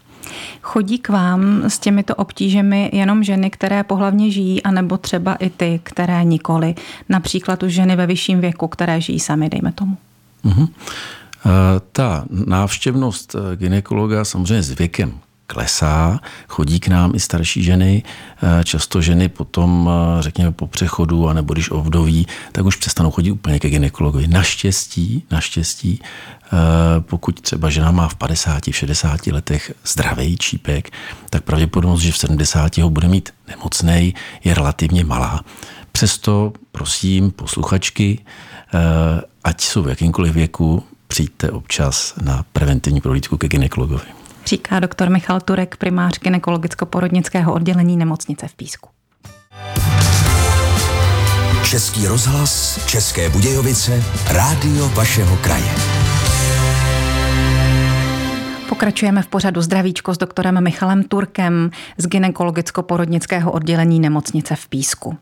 Chodí 0.62 0.98
k 0.98 1.08
vám 1.08 1.62
s 1.68 1.78
těmito 1.78 2.14
obtížemi 2.14 2.90
jenom 2.92 3.24
ženy, 3.24 3.50
které 3.50 3.84
pohlavně 3.84 4.30
žijí, 4.30 4.62
anebo 4.62 4.98
třeba 4.98 5.34
i 5.34 5.50
ty, 5.50 5.80
které 5.82 6.24
nikoli? 6.24 6.74
Například 7.08 7.62
už 7.62 7.72
ženy 7.72 7.96
ve 7.96 8.06
vyšším 8.06 8.40
věku, 8.40 8.68
které 8.68 9.00
žijí 9.00 9.20
sami, 9.20 9.48
dejme 9.48 9.72
tomu. 9.72 9.96
Uh-huh. 10.44 10.68
Ta 11.92 12.24
návštěvnost 12.30 13.34
eh, 13.34 13.56
ginekologa 13.56 14.24
samozřejmě 14.24 14.62
s 14.62 14.70
věkem 14.70 15.12
klesá, 15.52 16.20
chodí 16.48 16.80
k 16.80 16.88
nám 16.88 17.14
i 17.14 17.20
starší 17.20 17.62
ženy, 17.62 18.02
eh, 18.02 18.64
často 18.64 19.02
ženy 19.02 19.28
potom, 19.28 19.90
eh, 19.90 20.22
řekněme, 20.22 20.52
po 20.52 20.66
přechodu, 20.66 21.28
anebo 21.28 21.52
když 21.52 21.70
ovdoví, 21.70 22.26
tak 22.52 22.64
už 22.64 22.76
přestanou 22.76 23.10
chodit 23.10 23.30
úplně 23.30 23.60
ke 23.60 23.70
ginekologovi. 23.70 24.26
Naštěstí, 24.28 25.24
naštěstí, 25.30 26.00
eh, 26.00 26.48
pokud 27.00 27.40
třeba 27.40 27.70
žena 27.70 27.90
má 27.90 28.08
v 28.08 28.14
50, 28.14 28.72
v 28.72 28.76
60 28.76 29.32
letech 29.32 29.72
zdravý 29.84 30.36
čípek, 30.36 30.90
tak 31.30 31.44
pravděpodobnost, 31.44 32.00
že 32.00 32.12
v 32.12 32.18
70 32.18 32.82
ho 32.82 32.90
bude 32.90 33.08
mít 33.08 33.28
nemocnej, 33.48 34.14
je 34.44 34.54
relativně 34.54 35.04
malá. 35.04 35.40
Přesto, 35.92 36.52
prosím, 36.72 37.30
posluchačky, 37.30 38.18
ať 39.44 39.60
jsou 39.60 39.82
v 39.82 39.88
jakýmkoliv 39.88 40.32
věku, 40.32 40.82
přijďte 41.06 41.50
občas 41.50 42.14
na 42.22 42.44
preventivní 42.52 43.00
prohlídku 43.00 43.36
ke 43.36 43.48
ginekologovi 43.48 44.21
říká 44.46 44.80
doktor 44.80 45.10
Michal 45.10 45.40
Turek, 45.40 45.76
primář 45.76 46.18
gynekologicko-porodnického 46.18 47.52
oddělení 47.52 47.96
nemocnice 47.96 48.48
v 48.48 48.54
Písku. 48.54 48.88
Český 51.64 52.06
rozhlas, 52.06 52.80
České 52.86 53.28
Budějovice, 53.28 54.02
rádio 54.28 54.88
vašeho 54.88 55.36
kraje. 55.36 55.74
Pokračujeme 58.72 59.22
v 59.22 59.26
pořadu 59.26 59.62
Zdravíčko 59.62 60.14
s 60.14 60.18
doktorem 60.18 60.64
Michalem 60.64 61.02
Turkem 61.02 61.70
z 61.98 62.06
gynekologicko-porodnického 62.06 63.50
oddělení 63.50 64.00
nemocnice 64.00 64.56
v 64.56 64.68
Písku. 64.68 65.16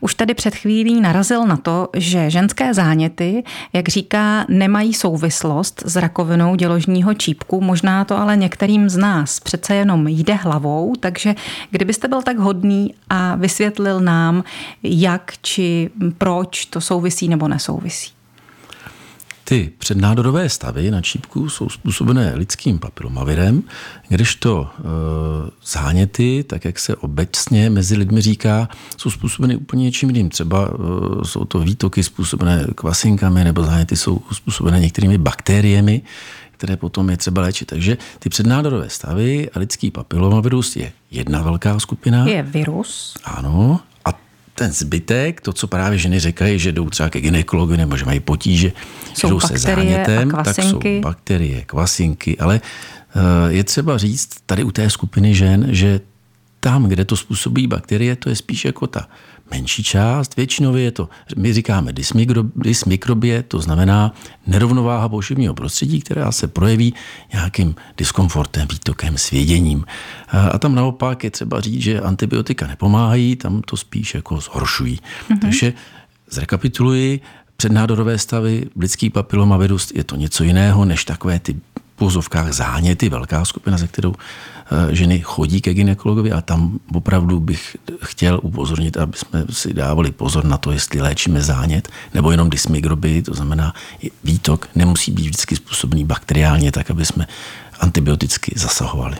Už 0.00 0.14
tady 0.14 0.34
před 0.34 0.54
chvílí 0.54 1.00
narazil 1.00 1.46
na 1.46 1.56
to, 1.56 1.88
že 1.96 2.30
ženské 2.30 2.74
záněty, 2.74 3.44
jak 3.72 3.88
říká, 3.88 4.44
nemají 4.48 4.94
souvislost 4.94 5.82
s 5.86 5.96
rakovinou 5.96 6.54
děložního 6.54 7.14
čípku, 7.14 7.60
možná 7.60 8.04
to 8.04 8.18
ale 8.18 8.36
některým 8.36 8.88
z 8.88 8.96
nás 8.96 9.40
přece 9.40 9.74
jenom 9.74 10.08
jde 10.08 10.34
hlavou, 10.34 10.92
takže 11.00 11.34
kdybyste 11.70 12.08
byl 12.08 12.22
tak 12.22 12.38
hodný 12.38 12.94
a 13.10 13.34
vysvětlil 13.34 14.00
nám, 14.00 14.44
jak 14.82 15.32
či 15.42 15.90
proč 16.18 16.66
to 16.66 16.80
souvisí 16.80 17.28
nebo 17.28 17.48
nesouvisí. 17.48 18.13
Ty 19.44 19.72
přednádorové 19.78 20.48
stavy 20.48 20.90
na 20.90 21.00
čípku 21.02 21.48
jsou 21.48 21.68
způsobené 21.68 22.32
lidským 22.34 22.78
papilomavirem, 22.78 23.62
kdežto 24.08 24.66
e, 24.68 24.82
záněty, 25.66 26.44
tak 26.48 26.64
jak 26.64 26.78
se 26.78 26.96
obecně 26.96 27.70
mezi 27.70 27.96
lidmi 27.96 28.20
říká, 28.20 28.68
jsou 28.96 29.10
způsobeny 29.10 29.56
úplně 29.56 29.84
něčím 29.84 30.08
jiným. 30.08 30.28
Třeba 30.28 30.68
e, 30.68 31.24
jsou 31.24 31.44
to 31.44 31.58
výtoky 31.58 32.02
způsobené 32.02 32.66
kvasinkami 32.74 33.44
nebo 33.44 33.62
záněty 33.62 33.96
jsou 33.96 34.20
způsobené 34.32 34.80
některými 34.80 35.18
bakteriemi, 35.18 36.02
které 36.50 36.76
potom 36.76 37.10
je 37.10 37.16
třeba 37.16 37.42
léčit. 37.42 37.68
Takže 37.68 37.98
ty 38.18 38.28
přednádorové 38.28 38.90
stavy 38.90 39.50
a 39.50 39.58
lidský 39.58 39.90
papilomavirus 39.90 40.76
je 40.76 40.92
jedna 41.10 41.42
velká 41.42 41.80
skupina. 41.80 42.26
Je 42.28 42.42
virus. 42.42 43.14
Ano 43.24 43.80
ten 44.54 44.72
zbytek, 44.72 45.40
to, 45.40 45.52
co 45.52 45.66
právě 45.66 45.98
ženy 45.98 46.20
říkají, 46.20 46.58
že 46.58 46.72
jdou 46.72 46.90
třeba 46.90 47.10
ke 47.10 47.20
ginekologi 47.20 47.76
nebo 47.76 47.96
že 47.96 48.04
mají 48.04 48.20
potíže, 48.20 48.72
jsou 49.14 49.30
jdou 49.30 49.40
se 49.40 49.58
zánětem, 49.58 50.30
tak 50.30 50.56
jsou 50.56 50.80
bakterie, 51.00 51.64
kvasinky, 51.64 52.38
ale 52.38 52.60
eh, 52.60 53.52
je 53.52 53.64
třeba 53.64 53.98
říct 53.98 54.28
tady 54.46 54.64
u 54.64 54.70
té 54.70 54.90
skupiny 54.90 55.34
žen, 55.34 55.66
že 55.70 56.00
tam, 56.64 56.84
kde 56.84 57.04
to 57.04 57.16
způsobí 57.16 57.66
bakterie, 57.66 58.16
to 58.16 58.28
je 58.28 58.36
spíš 58.36 58.64
jako 58.64 58.86
ta 58.86 59.08
menší 59.50 59.82
část. 59.82 60.36
Většinově 60.36 60.82
je 60.82 60.90
to, 60.90 61.08
my 61.36 61.52
říkáme 61.52 61.92
dysmikrobie, 62.56 63.42
to 63.42 63.60
znamená 63.60 64.14
nerovnováha 64.46 65.08
pošivního 65.08 65.54
prostředí, 65.54 66.00
která 66.00 66.32
se 66.32 66.48
projeví 66.48 66.94
nějakým 67.32 67.74
diskomfortem, 67.98 68.68
výtokem, 68.68 69.18
svěděním. 69.18 69.84
A 70.52 70.58
tam 70.58 70.74
naopak 70.74 71.24
je 71.24 71.30
třeba 71.30 71.60
říct, 71.60 71.82
že 71.82 72.00
antibiotika 72.00 72.66
nepomáhají, 72.66 73.36
tam 73.36 73.62
to 73.62 73.76
spíš 73.76 74.14
jako 74.14 74.40
zhoršují. 74.40 74.96
Mm-hmm. 74.96 75.38
Takže 75.40 75.72
zrekapituluji, 76.30 77.20
přednádorové 77.56 78.18
stavy, 78.18 78.66
lidský 78.76 79.10
papilomavirus 79.10 79.92
je 79.94 80.04
to 80.04 80.16
něco 80.16 80.44
jiného 80.44 80.84
než 80.84 81.04
takové 81.04 81.38
ty 81.38 81.56
pozovkách 81.96 82.52
záněty, 82.52 83.08
velká 83.08 83.44
skupina, 83.44 83.78
ze 83.78 83.86
kterou 83.86 84.14
ženy 84.90 85.20
chodí 85.20 85.60
ke 85.60 85.74
ginekologovi 85.74 86.32
a 86.32 86.40
tam 86.40 86.78
opravdu 86.94 87.40
bych 87.40 87.76
chtěl 88.02 88.40
upozornit, 88.42 88.96
aby 88.96 89.16
jsme 89.16 89.44
si 89.50 89.74
dávali 89.74 90.12
pozor 90.12 90.44
na 90.44 90.56
to, 90.56 90.72
jestli 90.72 91.00
léčíme 91.00 91.42
zánět 91.42 91.88
nebo 92.14 92.30
jenom 92.30 92.50
dysmigroby, 92.50 93.22
to 93.22 93.34
znamená 93.34 93.74
výtok 94.24 94.68
nemusí 94.74 95.12
být 95.12 95.22
vždycky 95.22 95.56
způsobený 95.56 96.04
bakteriálně, 96.04 96.72
tak 96.72 96.90
aby 96.90 97.04
jsme 97.04 97.26
antibioticky 97.80 98.52
zasahovali. 98.56 99.16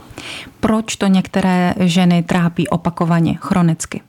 Proč 0.61 0.97
to 0.97 1.07
některé 1.07 1.75
ženy 1.81 2.23
trápí 2.23 2.69
opakovaně, 2.69 3.39
chronicky? 3.41 4.01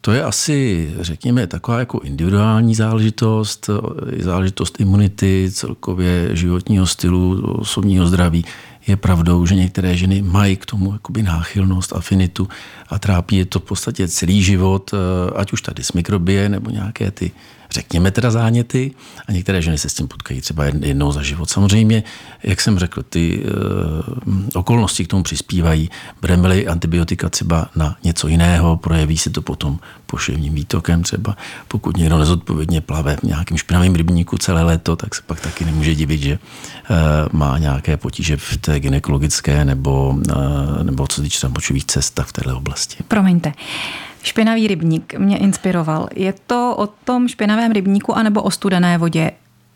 To 0.00 0.12
je 0.12 0.24
asi, 0.24 0.90
řekněme, 1.00 1.46
taková 1.46 1.78
jako 1.78 1.98
individuální 1.98 2.74
záležitost, 2.74 3.70
záležitost 4.18 4.80
imunity, 4.80 5.50
celkově 5.52 6.28
životního 6.32 6.86
stylu, 6.86 7.52
osobního 7.52 8.06
zdraví. 8.06 8.44
Je 8.90 8.96
pravdou, 8.96 9.46
že 9.46 9.54
některé 9.54 9.96
ženy 9.96 10.22
mají 10.22 10.56
k 10.56 10.66
tomu 10.66 10.92
jakoby 10.92 11.22
náchylnost, 11.22 11.92
afinitu 11.92 12.48
a 12.88 12.98
trápí 12.98 13.36
je 13.36 13.44
to 13.44 13.60
v 13.60 13.62
podstatě 13.62 14.08
celý 14.08 14.42
život, 14.42 14.90
ať 15.36 15.52
už 15.52 15.62
ta 15.62 15.72
dysmikrobie 15.72 16.48
nebo 16.48 16.70
nějaké 16.70 17.10
ty 17.10 17.30
řekněme 17.70 18.10
teda 18.10 18.30
záněty 18.30 18.90
a 19.28 19.32
některé 19.32 19.62
ženy 19.62 19.78
se 19.78 19.88
s 19.88 19.94
tím 19.94 20.08
potkají 20.08 20.40
třeba 20.40 20.64
jednou 20.64 21.12
za 21.12 21.22
život. 21.22 21.50
Samozřejmě, 21.50 22.02
jak 22.42 22.60
jsem 22.60 22.78
řekl, 22.78 23.02
ty 23.02 23.44
uh, 23.44 24.48
okolnosti 24.54 25.04
k 25.04 25.08
tomu 25.08 25.22
přispívají. 25.22 25.90
Bereme 26.22 26.64
antibiotika 26.64 27.28
třeba 27.28 27.68
na 27.76 27.96
něco 28.04 28.28
jiného, 28.28 28.76
projeví 28.76 29.18
se 29.18 29.30
to 29.30 29.42
potom 29.42 29.78
poševním 30.06 30.54
výtokem 30.54 31.02
třeba. 31.02 31.36
Pokud 31.68 31.96
někdo 31.96 32.18
nezodpovědně 32.18 32.80
plave 32.80 33.16
v 33.16 33.22
nějakém 33.22 33.58
špinavém 33.58 33.94
rybníku 33.94 34.38
celé 34.38 34.62
léto, 34.62 34.96
tak 34.96 35.14
se 35.14 35.22
pak 35.26 35.40
taky 35.40 35.64
nemůže 35.64 35.94
divit, 35.94 36.22
že 36.22 36.38
uh, 36.38 36.96
má 37.32 37.58
nějaké 37.58 37.96
potíže 37.96 38.36
v 38.36 38.56
té 38.56 38.80
gynekologické 38.80 39.64
nebo, 39.64 40.08
uh, 40.10 40.82
nebo 40.82 41.06
co 41.06 41.22
týče 41.22 41.48
močových 41.48 41.84
cestách 41.84 42.26
v 42.26 42.32
této 42.32 42.56
oblasti. 42.56 43.04
Promiňte. 43.08 43.52
Špinavý 44.22 44.68
rybník 44.68 45.14
mě 45.18 45.38
inspiroval. 45.38 46.08
Je 46.14 46.34
to 46.46 46.74
o 46.78 46.86
tom 46.86 47.28
špinavém 47.28 47.72
rybníku 47.72 48.16
anebo 48.16 48.42
o 48.42 48.50
studené 48.50 48.98
vodě, 48.98 49.30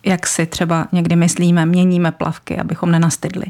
jak 0.06 0.26
si 0.26 0.46
třeba 0.46 0.88
někdy 0.92 1.16
myslíme, 1.16 1.66
měníme 1.66 2.12
plavky, 2.12 2.58
abychom 2.58 2.90
nenastydli? 2.90 3.46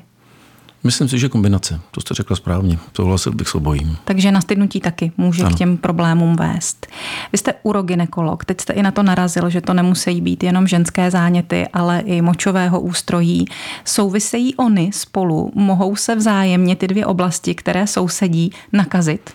Myslím 0.84 1.08
si, 1.08 1.18
že 1.18 1.28
kombinace. 1.28 1.80
To 1.90 2.00
jste 2.00 2.14
řekla 2.14 2.36
správně. 2.36 2.78
Souhlasil 2.96 3.32
bych 3.32 3.48
s 3.48 3.54
obojím. 3.54 3.96
Takže 4.04 4.32
nastydnutí 4.32 4.80
taky 4.80 5.12
může 5.16 5.42
ano. 5.42 5.54
k 5.54 5.58
těm 5.58 5.76
problémům 5.76 6.36
vést. 6.36 6.86
Vy 7.32 7.38
jste 7.38 7.54
uroginekolog. 7.62 8.44
Teď 8.44 8.60
jste 8.60 8.72
i 8.72 8.82
na 8.82 8.90
to 8.90 9.02
narazil, 9.02 9.50
že 9.50 9.60
to 9.60 9.74
nemusí 9.74 10.20
být 10.20 10.42
jenom 10.42 10.66
ženské 10.66 11.10
záněty, 11.10 11.66
ale 11.72 12.00
i 12.00 12.22
močového 12.22 12.80
ústrojí. 12.80 13.44
Souvisejí 13.84 14.54
oni 14.54 14.90
spolu? 14.92 15.52
Mohou 15.54 15.96
se 15.96 16.14
vzájemně 16.14 16.76
ty 16.76 16.86
dvě 16.86 17.06
oblasti, 17.06 17.54
které 17.54 17.86
sousedí, 17.86 18.52
nakazit? 18.72 19.30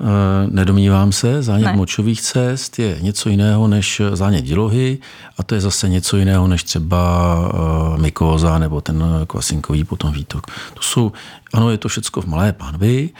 Eh, 0.00 0.46
nedomnívám 0.50 1.12
se, 1.12 1.42
zánět 1.42 1.66
ne. 1.66 1.76
močových 1.76 2.22
cest 2.22 2.78
je 2.78 2.98
něco 3.00 3.28
jiného 3.28 3.68
než 3.68 4.02
zánět 4.12 4.44
dělohy 4.44 4.98
a 5.38 5.42
to 5.42 5.54
je 5.54 5.60
zase 5.60 5.88
něco 5.88 6.16
jiného 6.16 6.48
než 6.48 6.64
třeba 6.64 7.36
eh, 7.94 8.00
mykóza 8.00 8.58
nebo 8.58 8.80
ten 8.80 9.04
kvasinkový 9.26 9.84
potom 9.84 10.12
výtok. 10.12 10.46
To 10.74 10.82
jsou, 10.82 11.12
ano, 11.52 11.70
je 11.70 11.78
to 11.78 11.88
všecko 11.88 12.22
v 12.22 12.26
malé 12.26 12.52
pánvi, 12.52 13.10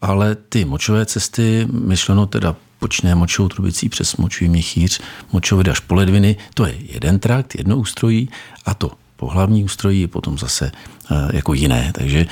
ale 0.00 0.34
ty 0.34 0.64
močové 0.64 1.06
cesty, 1.06 1.68
myšleno 1.72 2.26
teda 2.26 2.56
počné 2.78 3.14
močovou 3.14 3.48
trubicí 3.48 3.88
přes 3.88 4.16
močový 4.16 4.50
měchýř, 4.50 5.00
močový 5.32 5.70
až 5.70 5.80
poledviny, 5.80 6.36
to 6.54 6.66
je 6.66 6.74
jeden 6.78 7.18
trakt, 7.18 7.54
jedno 7.54 7.76
ústrojí 7.76 8.28
a 8.66 8.74
to 8.74 8.90
pohlavní 9.16 9.64
ústrojí 9.64 10.00
je 10.00 10.08
potom 10.08 10.38
zase 10.38 10.72
eh, 11.10 11.36
jako 11.36 11.54
jiné. 11.54 11.92
Takže 11.94 12.26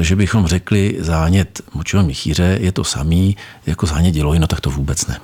že 0.00 0.16
bychom 0.16 0.46
řekli 0.46 0.96
zánět 0.98 1.60
močového 1.74 2.04
měchýře 2.04 2.58
je 2.60 2.72
to 2.72 2.84
samý 2.84 3.36
jako 3.66 3.86
zánět 3.86 4.14
dělohy, 4.14 4.38
no 4.38 4.46
tak 4.46 4.60
to 4.60 4.70
vůbec 4.70 5.06
ne. 5.06 5.20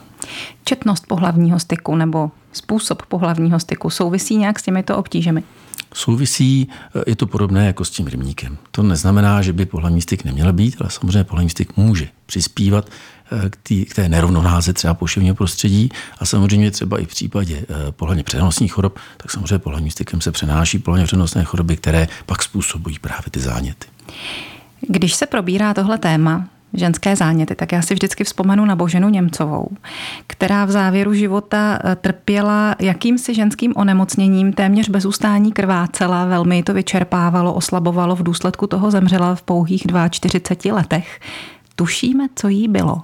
Četnost 0.64 1.07
pohlavního 1.07 1.61
styku 1.61 1.97
nebo 1.97 2.31
způsob 2.53 3.03
pohlavního 3.03 3.61
styku 3.61 3.90
souvisí 3.90 4.37
nějak 4.37 4.59
s 4.59 4.62
těmito 4.62 4.97
obtížemi? 4.97 5.42
Souvisí, 5.95 6.69
eh, 6.97 7.03
je 7.07 7.16
to 7.16 7.27
podobné 7.27 7.66
jako 7.66 7.85
s 7.85 7.90
tím 7.90 8.07
rybníkem. 8.07 8.59
To 8.71 8.83
neznamená, 8.83 9.42
že 9.42 9.53
by 9.53 9.66
pohlavní 9.66 10.03
styk 10.03 10.25
neměl 10.25 10.53
být, 10.53 10.77
ale 10.81 10.90
samozřejmě 10.90 11.25
pohlavní 11.25 11.51
styk 11.51 11.77
může 11.77 12.09
přispívat 12.27 12.88
eh, 13.47 13.51
k, 13.51 13.57
tý, 13.62 13.85
k 13.85 13.95
té 13.95 14.09
nerovnováze 14.09 14.73
třeba 14.73 14.95
poševního 14.95 15.35
prostředí 15.35 15.88
a 16.19 16.27
samozřejmě 16.27 16.71
třeba 16.71 16.99
i 16.99 17.05
v 17.05 17.09
případě 17.09 17.66
pohlavně 17.90 18.23
přenosných 18.23 18.73
chorob, 18.73 18.99
tak 19.16 19.31
samozřejmě 19.31 19.59
pohlavním 19.59 19.90
stykem 19.90 20.21
se 20.21 20.33
přenáší 20.33 20.79
pohlavně 20.79 21.07
přenosné 21.07 21.45
choroby, 21.45 21.77
které 21.77 22.09
pak 22.27 22.42
způsobují 22.42 22.99
právě 22.99 23.31
ty 23.31 23.40
záněty. 23.40 23.96
Když 24.81 25.14
se 25.14 25.27
probírá 25.27 25.75
tohle 25.75 25.99
téma, 25.99 26.49
ženské 26.75 27.16
záněty, 27.16 27.55
tak 27.55 27.73
já 27.73 27.83
si 27.83 27.95
vždycky 27.95 28.25
vzpomenu 28.25 28.64
na 28.64 28.77
Boženu 28.77 29.09
Němcovou, 29.09 29.69
která 30.27 30.64
v 30.64 30.71
závěru 30.71 31.14
života 31.14 31.79
eh, 31.85 31.97
trpěla 31.97 32.77
jakýmsi 32.79 33.35
ženským 33.35 33.73
onemocněním, 33.77 34.53
téměř 34.53 34.88
bez 34.88 35.05
ustání 35.05 35.53
krvácela, 35.53 36.25
velmi 36.25 36.62
to 36.62 36.75
vyčerpávalo, 36.75 37.55
oslabovalo, 37.55 38.16
v 38.16 38.23
důsledku 38.23 38.66
toho 38.66 38.90
zemřela 38.90 39.35
v 39.35 39.42
pouhých 39.42 39.83
42 40.11 40.75
letech. 40.75 41.21
Tušíme, 41.77 42.27
co 42.35 42.49
jí 42.49 42.69
bylo. 42.69 43.03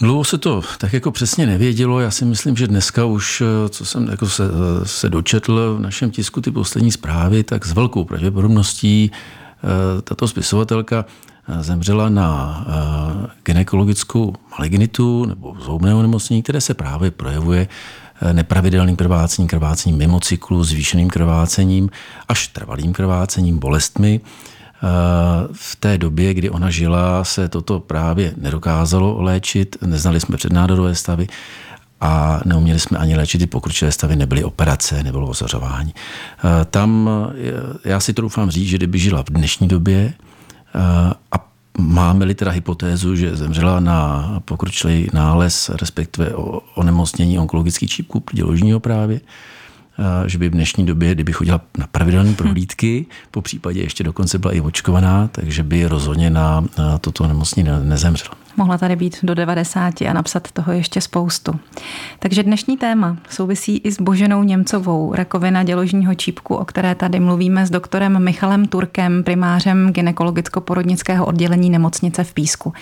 Dlouho 0.00 0.24
se 0.24 0.38
to 0.38 0.62
tak 0.78 0.92
jako 0.92 1.10
přesně 1.10 1.46
nevědělo. 1.46 2.00
Já 2.00 2.10
si 2.10 2.24
myslím, 2.24 2.56
že 2.56 2.66
dneska 2.66 3.04
už, 3.04 3.40
eh, 3.40 3.68
co 3.68 3.84
jsem 3.84 4.08
jako 4.08 4.28
se, 4.28 4.44
eh, 4.44 4.86
se 4.86 5.08
dočetl 5.08 5.76
v 5.78 5.80
našem 5.80 6.10
tisku 6.10 6.40
ty 6.40 6.50
poslední 6.50 6.92
zprávy, 6.92 7.42
tak 7.42 7.66
s 7.66 7.72
velkou 7.72 8.04
pravděpodobností 8.04 9.10
tato 10.04 10.28
spisovatelka 10.28 11.04
eh, 11.48 11.62
zemřela 11.62 12.08
na 12.08 12.60
eh, 12.66 13.30
ginekologickou 13.44 14.34
malignitu 14.58 15.24
nebo 15.24 15.56
zhoubné 15.60 15.94
onemocnění, 15.94 16.42
které 16.42 16.60
se 16.60 16.74
právě 16.74 17.10
projevuje 17.10 17.68
nepravidelným 18.32 18.96
krvácením, 18.96 19.48
krvácením 19.48 19.98
mimo 19.98 20.20
cyklu, 20.20 20.64
zvýšeným 20.64 21.10
krvácením 21.10 21.90
až 22.28 22.48
trvalým 22.48 22.92
krvácením, 22.92 23.58
bolestmi. 23.58 24.20
V 25.52 25.76
té 25.76 25.98
době, 25.98 26.34
kdy 26.34 26.50
ona 26.50 26.70
žila, 26.70 27.24
se 27.24 27.48
toto 27.48 27.80
právě 27.80 28.34
nedokázalo 28.36 29.22
léčit, 29.22 29.76
neznali 29.86 30.20
jsme 30.20 30.36
přednádorové 30.36 30.94
stavy 30.94 31.26
a 32.00 32.40
neuměli 32.44 32.80
jsme 32.80 32.98
ani 32.98 33.16
léčit 33.16 33.38
ty 33.38 33.46
pokročilé 33.46 33.92
stavy, 33.92 34.16
nebyly 34.16 34.44
operace, 34.44 35.02
nebylo 35.02 35.28
ozařování. 35.28 35.94
Eh, 35.94 36.64
tam 36.64 37.10
já 37.84 38.00
si 38.00 38.12
to 38.12 38.22
doufám 38.22 38.50
říct, 38.50 38.68
že 38.68 38.76
kdyby 38.76 38.98
žila 38.98 39.22
v 39.22 39.30
dnešní 39.30 39.68
době 39.68 40.14
eh, 40.74 40.80
a 41.32 41.50
máme-li 41.78 42.34
teda 42.34 42.50
hypotézu, 42.50 43.16
že 43.16 43.36
zemřela 43.36 43.80
na 43.80 44.28
pokročilý 44.44 45.08
nález, 45.12 45.70
respektive 45.80 46.30
onemocnění 46.74 47.38
onkologický 47.38 47.88
čípku 47.88 48.22
děložního 48.32 48.80
právě, 48.80 49.20
eh, 49.98 50.28
že 50.28 50.38
by 50.38 50.48
v 50.48 50.52
dnešní 50.52 50.86
době, 50.86 51.14
kdyby 51.14 51.32
chodila 51.32 51.60
na 51.78 51.86
pravidelné 51.86 52.32
prohlídky, 52.32 53.06
po 53.30 53.42
případě 53.42 53.80
ještě 53.80 54.04
dokonce 54.04 54.38
byla 54.38 54.52
i 54.52 54.60
očkovaná, 54.60 55.28
takže 55.32 55.62
by 55.62 55.86
rozhodně 55.86 56.30
na 56.30 56.64
toto 57.00 57.24
onemocnění 57.24 57.68
nezemřela. 57.84 58.34
Mohla 58.56 58.78
tady 58.78 58.96
být 58.96 59.18
do 59.22 59.34
90 59.34 60.02
a 60.02 60.12
napsat 60.12 60.52
toho 60.52 60.72
ještě 60.72 61.00
spoustu. 61.00 61.52
Takže 62.18 62.42
dnešní 62.42 62.76
téma 62.76 63.16
souvisí 63.28 63.76
i 63.76 63.92
s 63.92 64.00
Boženou 64.00 64.42
Němcovou, 64.42 65.14
rakovina 65.14 65.62
děložního 65.62 66.14
čípku, 66.14 66.54
o 66.54 66.64
které 66.64 66.94
tady 66.94 67.20
mluvíme 67.20 67.66
s 67.66 67.70
doktorem 67.70 68.24
Michalem 68.24 68.66
Turkem, 68.66 69.24
primářem 69.24 69.92
gynekologicko-porodnického 69.92 71.24
oddělení 71.26 71.70
nemocnice 71.70 72.24
v 72.24 72.34
Písku. 72.34 72.72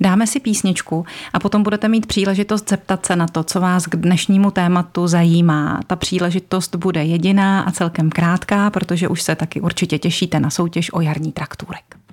Dáme 0.00 0.26
si 0.26 0.40
písničku 0.40 1.06
a 1.32 1.38
potom 1.38 1.62
budete 1.62 1.88
mít 1.88 2.06
příležitost 2.06 2.68
zeptat 2.70 3.06
se 3.06 3.16
na 3.16 3.26
to, 3.26 3.44
co 3.44 3.60
vás 3.60 3.86
k 3.86 3.96
dnešnímu 3.96 4.50
tématu 4.50 5.06
zajímá. 5.06 5.80
Ta 5.86 5.96
příležitost 5.96 6.76
bude 6.76 7.04
jediná 7.04 7.60
a 7.60 7.70
celkem 7.70 8.10
krátká, 8.10 8.70
protože 8.70 9.08
už 9.08 9.22
se 9.22 9.34
taky 9.34 9.60
určitě 9.60 9.98
těšíte 9.98 10.40
na 10.40 10.50
soutěž 10.50 10.92
o 10.92 11.00
jarní 11.00 11.32
traktůrek. 11.32 12.03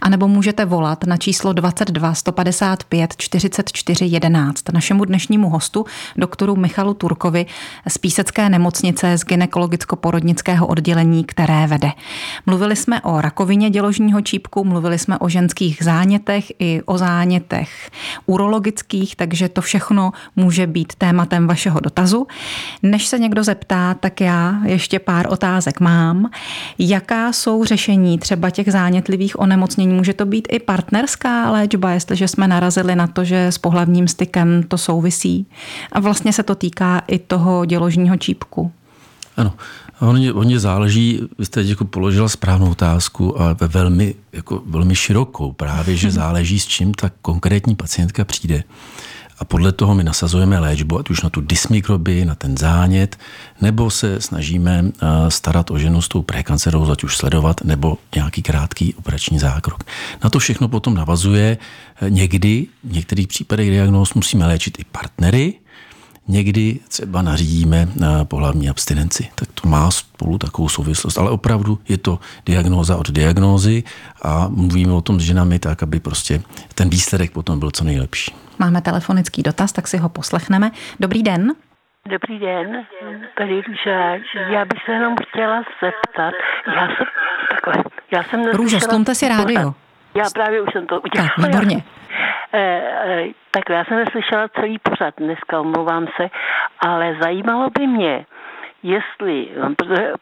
a 0.00 0.08
nebo 0.08 0.28
můžete 0.28 0.64
volat 0.64 1.04
na 1.04 1.16
číslo 1.16 1.52
22 1.52 2.14
155 2.14 3.14
44 3.16 4.04
11 4.04 4.68
našemu 4.72 5.04
dnešnímu 5.04 5.48
hostu, 5.48 5.84
doktoru 6.16 6.56
Michalu 6.56 6.94
Turkovi 6.94 7.46
z 7.88 7.98
Písecké 7.98 8.48
nemocnice 8.48 9.18
z 9.18 9.24
gynekologicko-porodnického 9.24 10.66
oddělení, 10.66 11.24
které 11.24 11.66
vede. 11.66 11.90
Mluvili 12.46 12.76
jsme 12.76 13.00
o 13.00 13.20
rakovině 13.20 13.70
děložního 13.70 14.20
čípku, 14.20 14.64
mluvili 14.64 14.98
jsme 14.98 15.18
o 15.18 15.28
ženských 15.28 15.82
zánětech 15.82 16.52
i 16.58 16.82
o 16.84 16.98
zánětech 16.98 17.90
urologických, 18.26 19.16
takže 19.16 19.48
to 19.48 19.60
všechno 19.60 20.12
může 20.36 20.66
být 20.66 20.94
tématem 20.94 21.46
vašeho 21.46 21.80
dotazu. 21.80 22.26
Než 22.82 23.06
se 23.06 23.18
někdo 23.18 23.44
zeptá, 23.44 23.94
tak 23.94 24.20
já 24.20 24.60
ještě 24.64 24.98
pár 24.98 25.26
otázek 25.32 25.80
mám. 25.80 26.30
Jaká 26.78 27.32
jsou 27.32 27.64
řešení 27.64 28.18
třeba 28.18 28.50
těch 28.50 28.72
zánětlivých 28.72 29.38
onemocnění? 29.38 29.94
Může 29.94 30.12
to 30.12 30.26
být 30.26 30.48
i 30.50 30.58
partnerská 30.58 31.50
léčba, 31.50 31.90
jestliže 31.90 32.28
jsme 32.28 32.48
narazili 32.48 32.96
na 32.96 33.06
to, 33.06 33.24
že 33.24 33.46
s 33.46 33.58
pohlavním 33.58 34.08
stykem 34.08 34.62
to 34.68 34.78
souvisí. 34.78 35.46
A 35.92 36.00
vlastně 36.00 36.32
se 36.32 36.42
to 36.42 36.54
týká 36.54 37.02
i 37.06 37.18
toho 37.18 37.64
děložního 37.64 38.16
čípku. 38.16 38.72
Ano, 39.36 39.52
Hodně, 40.04 40.32
hodně 40.32 40.60
záleží, 40.60 41.20
vy 41.38 41.44
jste 41.46 41.62
jako 41.62 41.84
položila 41.84 42.28
správnou 42.28 42.70
otázku 42.70 43.40
a 43.40 43.52
ve 43.52 43.68
velmi, 43.68 44.14
jako 44.32 44.62
velmi 44.66 44.94
širokou 44.94 45.52
právě, 45.52 45.96
že 45.96 46.10
záleží 46.20 46.60
s 46.60 46.66
čím 46.66 46.94
ta 46.94 47.10
konkrétní 47.22 47.74
pacientka 47.74 48.24
přijde. 48.24 48.64
A 49.42 49.44
podle 49.44 49.72
toho 49.72 49.94
my 49.94 50.04
nasazujeme 50.04 50.58
léčbu, 50.58 50.98
ať 50.98 51.10
už 51.10 51.22
na 51.22 51.30
tu 51.30 51.40
dysmikrobii, 51.40 52.24
na 52.24 52.34
ten 52.34 52.56
zánět, 52.56 53.18
nebo 53.60 53.90
se 53.90 54.20
snažíme 54.20 54.84
eh, 54.86 55.06
starat 55.30 55.70
o 55.70 55.78
ženu 55.78 56.02
s 56.02 56.08
tou 56.08 56.22
prekancerou, 56.22 56.90
ať 56.90 57.04
už 57.04 57.16
sledovat, 57.16 57.64
nebo 57.64 57.98
nějaký 58.14 58.42
krátký 58.42 58.94
operační 58.94 59.38
zákrok. 59.38 59.84
Na 60.24 60.30
to 60.30 60.38
všechno 60.38 60.68
potom 60.68 60.94
navazuje 60.94 61.58
eh, 61.58 62.10
někdy, 62.10 62.66
v 62.84 62.92
některých 62.92 63.28
případech 63.28 63.70
diagnóz 63.70 64.14
musíme 64.14 64.46
léčit 64.46 64.78
i 64.78 64.84
partnery, 64.84 65.54
Někdy 66.28 66.78
třeba 66.88 67.22
nařídíme 67.22 67.88
na 68.00 68.24
pohlavní 68.24 68.68
abstinenci, 68.70 69.28
tak 69.34 69.48
to 69.60 69.68
má 69.68 69.90
spolu 69.90 70.38
takovou 70.38 70.68
souvislost, 70.68 71.18
ale 71.18 71.30
opravdu 71.30 71.78
je 71.88 71.98
to 71.98 72.18
diagnóza 72.46 72.96
od 72.96 73.10
diagnózy 73.10 73.82
a 74.22 74.48
mluvíme 74.48 74.92
o 74.92 75.00
tom 75.00 75.20
s 75.20 75.22
ženami 75.22 75.58
tak, 75.58 75.82
aby 75.82 76.00
prostě 76.00 76.42
ten 76.74 76.88
výsledek 76.90 77.30
potom 77.30 77.58
byl 77.58 77.70
co 77.70 77.84
nejlepší. 77.84 78.34
Máme 78.58 78.82
telefonický 78.82 79.42
dotaz, 79.42 79.72
tak 79.72 79.88
si 79.88 79.98
ho 79.98 80.08
poslechneme. 80.08 80.70
Dobrý 81.00 81.22
den. 81.22 81.52
Dobrý 82.08 82.38
den, 82.38 82.86
tady 83.38 83.62
Růža. 83.62 84.00
Já 84.52 84.64
bych 84.64 84.78
se 84.86 84.92
jenom 84.92 85.14
chtěla 85.28 85.62
zeptat. 85.82 86.34
Já 86.76 86.86
jsem, 86.86 87.06
takhle, 87.50 87.84
já 88.12 88.22
jsem 88.22 88.44
Růžo, 88.44 88.80
stlumte 88.80 89.14
si 89.14 89.28
rádio. 89.28 89.74
Já 90.14 90.24
právě 90.34 90.62
už 90.62 90.68
jsem 90.72 90.86
to 90.86 91.00
udělala. 91.00 91.30
Tak, 91.36 91.46
výborně. 91.46 91.82
Eh, 92.54 92.82
eh, 93.04 93.28
tak 93.50 93.70
já 93.70 93.84
jsem 93.84 93.96
neslyšela 93.96 94.48
celý 94.48 94.78
pořad 94.78 95.14
dneska, 95.18 95.60
omlouvám 95.60 96.06
se, 96.16 96.30
ale 96.86 97.16
zajímalo 97.20 97.70
by 97.78 97.86
mě, 97.86 98.26
jestli 98.82 99.48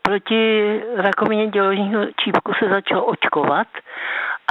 proti 0.03 0.81
rakovině 0.97 1.47
děložního 1.47 2.07
čípku 2.25 2.53
se 2.55 2.69
začalo 2.69 3.05
očkovat 3.05 3.67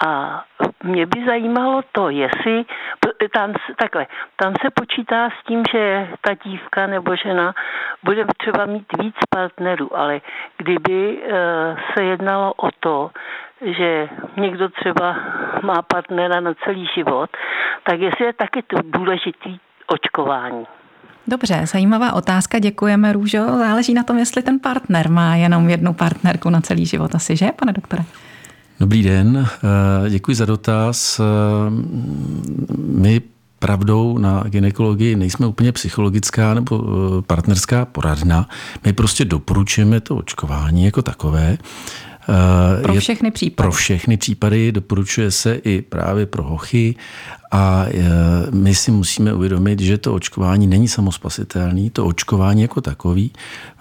a 0.07 0.43
mě 0.83 1.05
by 1.05 1.25
zajímalo 1.25 1.81
to, 1.91 2.09
jestli 2.09 2.65
tam, 3.33 3.53
takhle, 3.77 4.07
tam 4.35 4.53
se 4.61 4.69
počítá 4.73 5.29
s 5.29 5.45
tím, 5.47 5.63
že 5.73 6.07
ta 6.21 6.33
dívka 6.33 6.87
nebo 6.87 7.15
žena 7.15 7.53
bude 8.03 8.25
třeba 8.37 8.65
mít 8.65 8.87
víc 9.01 9.15
partnerů, 9.29 9.97
ale 9.97 10.21
kdyby 10.57 11.19
eh, 11.23 11.29
se 11.93 12.03
jednalo 12.03 12.53
o 12.53 12.69
to, 12.79 13.11
že 13.61 14.09
někdo 14.37 14.69
třeba 14.69 15.15
má 15.63 15.81
partnera 15.81 16.39
na 16.39 16.53
celý 16.65 16.87
život, 16.95 17.29
tak 17.83 17.99
jestli 17.99 18.25
je 18.25 18.33
taky 18.33 18.61
to 18.61 18.77
důležitý 18.83 19.59
očkování. 19.87 20.65
Dobře, 21.27 21.61
zajímavá 21.65 22.13
otázka, 22.13 22.59
děkujeme 22.59 23.13
Růžo. 23.13 23.45
Záleží 23.57 23.93
na 23.93 24.03
tom, 24.03 24.17
jestli 24.17 24.41
ten 24.41 24.59
partner 24.59 25.09
má 25.09 25.35
jenom 25.35 25.69
jednu 25.69 25.93
partnerku 25.93 26.49
na 26.49 26.61
celý 26.61 26.85
život 26.85 27.15
asi, 27.15 27.35
že, 27.35 27.51
pane 27.59 27.73
doktore? 27.73 28.03
Dobrý 28.79 29.03
den, 29.03 29.47
eh, 30.05 30.09
děkuji 30.09 30.35
za 30.35 30.45
dotaz. 30.45 31.19
Eh, 31.19 31.23
my 32.77 33.21
pravdou 33.59 34.17
na 34.17 34.43
ginekologii 34.47 35.15
nejsme 35.15 35.47
úplně 35.47 35.71
psychologická 35.71 36.53
nebo 36.53 36.83
eh, 36.83 37.21
partnerská 37.21 37.85
poradna. 37.85 38.47
My 38.85 38.93
prostě 38.93 39.25
doporučujeme 39.25 39.99
to 39.99 40.15
očkování 40.15 40.85
jako 40.85 41.01
takové. 41.01 41.57
Pro 42.81 42.93
všechny 42.93 43.31
případy. 43.31 43.55
Pro 43.55 43.71
všechny 43.71 44.17
případy 44.17 44.71
doporučuje 44.71 45.31
se 45.31 45.55
i 45.55 45.81
právě 45.81 46.25
pro 46.25 46.43
hochy 46.43 46.95
a 47.51 47.85
e, 47.87 48.51
my 48.51 48.75
si 48.75 48.91
musíme 48.91 49.33
uvědomit, 49.33 49.79
že 49.79 49.97
to 49.97 50.13
očkování 50.13 50.67
není 50.67 50.87
samospasitelný. 50.87 51.89
To 51.89 52.05
očkování 52.05 52.61
jako 52.61 52.81
takový 52.81 53.31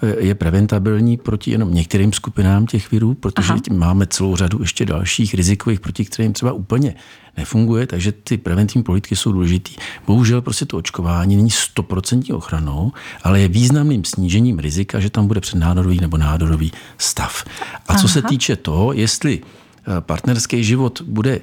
e, 0.03 0.25
je 0.25 0.35
preventabilní 0.35 1.17
proti 1.17 1.51
jenom 1.51 1.75
některým 1.75 2.13
skupinám 2.13 2.67
těch 2.67 2.91
virů, 2.91 3.15
protože 3.15 3.53
tím 3.63 3.79
máme 3.79 4.07
celou 4.07 4.37
řadu 4.37 4.59
ještě 4.61 4.87
dalších 4.87 5.35
rizikových, 5.35 5.81
proti 5.81 6.05
kterým 6.05 6.33
třeba 6.33 6.53
úplně 6.53 6.95
nefunguje, 7.37 7.87
takže 7.87 8.13
ty 8.13 8.37
preventivní 8.37 8.83
politiky 8.83 9.17
jsou 9.17 9.33
důležitý. 9.33 9.75
Bohužel 10.07 10.43
prostě 10.43 10.67
to 10.67 10.77
očkování 10.77 11.37
není 11.37 11.51
stoprocentní 11.51 12.35
ochranou, 12.35 12.93
ale 13.23 13.41
je 13.41 13.49
významným 13.49 14.05
snížením 14.05 14.59
rizika, 14.59 15.01
že 15.01 15.11
tam 15.11 15.27
bude 15.27 15.41
přednádorový 15.41 16.01
nebo 16.01 16.17
nádorový 16.17 16.73
stav. 16.99 17.45
A 17.89 17.95
co 17.95 18.05
Aha. 18.05 18.09
se 18.09 18.23
týče 18.23 18.57
toho, 18.57 18.93
jestli 18.93 19.39
e, 19.39 20.01
partnerský 20.01 20.65
život 20.65 21.03
bude 21.03 21.41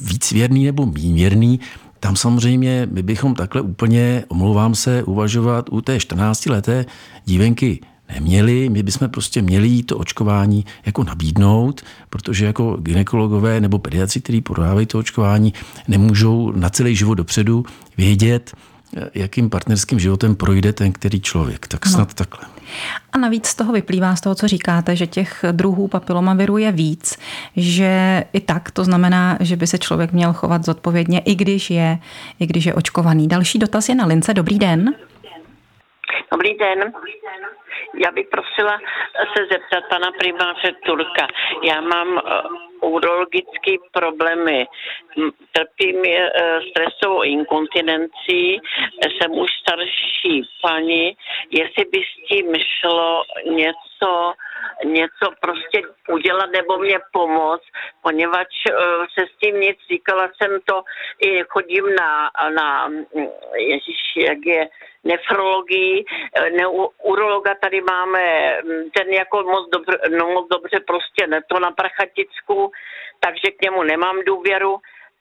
víc 0.00 0.32
věrný 0.32 0.64
nebo 0.64 0.86
méně 0.86 1.14
věrný, 1.14 1.60
tam 2.00 2.16
samozřejmě 2.16 2.88
my 2.90 3.02
bychom 3.02 3.34
takhle 3.34 3.60
úplně, 3.60 4.24
omlouvám 4.28 4.74
se, 4.74 5.02
uvažovat 5.02 5.68
u 5.70 5.80
té 5.80 5.96
14-leté 5.96 6.84
dívenky 7.24 7.80
neměli. 8.14 8.68
My 8.68 8.82
bychom 8.82 9.08
prostě 9.08 9.42
měli 9.42 9.82
to 9.82 9.98
očkování 9.98 10.64
jako 10.86 11.04
nabídnout, 11.04 11.82
protože 12.10 12.46
jako 12.46 12.76
ginekologové 12.76 13.60
nebo 13.60 13.78
pediatři, 13.78 14.20
kteří 14.20 14.40
podávají 14.40 14.86
to 14.86 14.98
očkování, 14.98 15.54
nemůžou 15.88 16.52
na 16.52 16.70
celý 16.70 16.96
život 16.96 17.14
dopředu 17.14 17.64
vědět, 17.96 18.52
jakým 19.14 19.50
partnerským 19.50 19.98
životem 19.98 20.36
projde 20.36 20.72
ten 20.72 20.92
který 20.92 21.20
člověk. 21.20 21.66
Tak 21.66 21.86
snad 21.86 22.08
no. 22.08 22.14
takhle. 22.14 22.48
A 23.12 23.18
navíc 23.18 23.46
z 23.46 23.54
toho 23.54 23.72
vyplývá 23.72 24.16
z 24.16 24.20
toho, 24.20 24.34
co 24.34 24.48
říkáte, 24.48 24.96
že 24.96 25.06
těch 25.06 25.44
druhů 25.52 25.88
papilomaviru 25.88 26.58
je 26.58 26.72
víc, 26.72 27.18
že 27.56 28.24
i 28.32 28.40
tak 28.40 28.70
to 28.70 28.84
znamená, 28.84 29.38
že 29.40 29.56
by 29.56 29.66
se 29.66 29.78
člověk 29.78 30.12
měl 30.12 30.32
chovat 30.32 30.64
zodpovědně, 30.64 31.18
i 31.18 31.34
když 31.34 31.70
je, 31.70 31.98
i 32.40 32.46
když 32.46 32.64
je 32.64 32.74
očkovaný. 32.74 33.28
Další 33.28 33.58
dotaz 33.58 33.88
je 33.88 33.94
na 33.94 34.06
lince. 34.06 34.34
Dobrý 34.34 34.58
den. 34.58 34.94
Dobrý 36.32 36.58
den. 36.58 36.92
Já 38.04 38.10
bych 38.12 38.26
prosila 38.30 38.78
se 39.36 39.42
zeptat 39.52 39.84
pana 39.90 40.10
primáře 40.18 40.72
Turka. 40.86 41.26
Já 41.64 41.80
mám 41.80 42.08
urologické 42.80 43.72
problémy. 43.92 44.66
Trpím 45.52 46.04
e, 46.04 46.30
stresovou 46.70 47.22
inkontinencí, 47.22 48.60
jsem 49.04 49.30
už 49.32 49.50
starší 49.62 50.42
paní, 50.62 51.16
jestli 51.50 51.84
by 51.92 51.98
s 51.98 52.28
tím 52.28 52.46
šlo 52.80 53.22
něco, 53.46 53.89
něco 54.84 55.26
prostě 55.40 55.82
udělat 56.08 56.50
nebo 56.50 56.78
mě 56.78 56.98
pomoct, 57.12 57.64
poněvadž 58.02 58.56
e, 58.70 58.72
se 59.14 59.26
s 59.26 59.38
tím 59.38 59.60
nic 59.60 59.78
říkala 59.90 60.28
jsem 60.36 60.60
to, 60.64 60.82
i 61.20 61.42
chodím 61.48 61.84
na, 61.94 62.30
na 62.54 62.88
ježiš, 63.56 63.96
jak 64.16 64.38
je, 64.46 64.68
nefrologii, 65.04 66.04
e, 66.36 66.50
ne, 66.50 66.66
urologa 67.02 67.54
tady 67.54 67.80
máme, 67.80 68.56
ten 68.98 69.08
jako 69.12 69.42
moc 69.42 69.70
dobře, 69.70 69.98
no 70.18 70.26
moc 70.26 70.48
dobře 70.48 70.80
prostě 70.86 71.26
ne 71.26 71.40
to 71.48 71.60
na 71.60 71.70
Prachaticku, 71.70 72.72
takže 73.20 73.50
k 73.56 73.62
němu 73.62 73.82
nemám 73.82 74.16
důvěru 74.26 74.76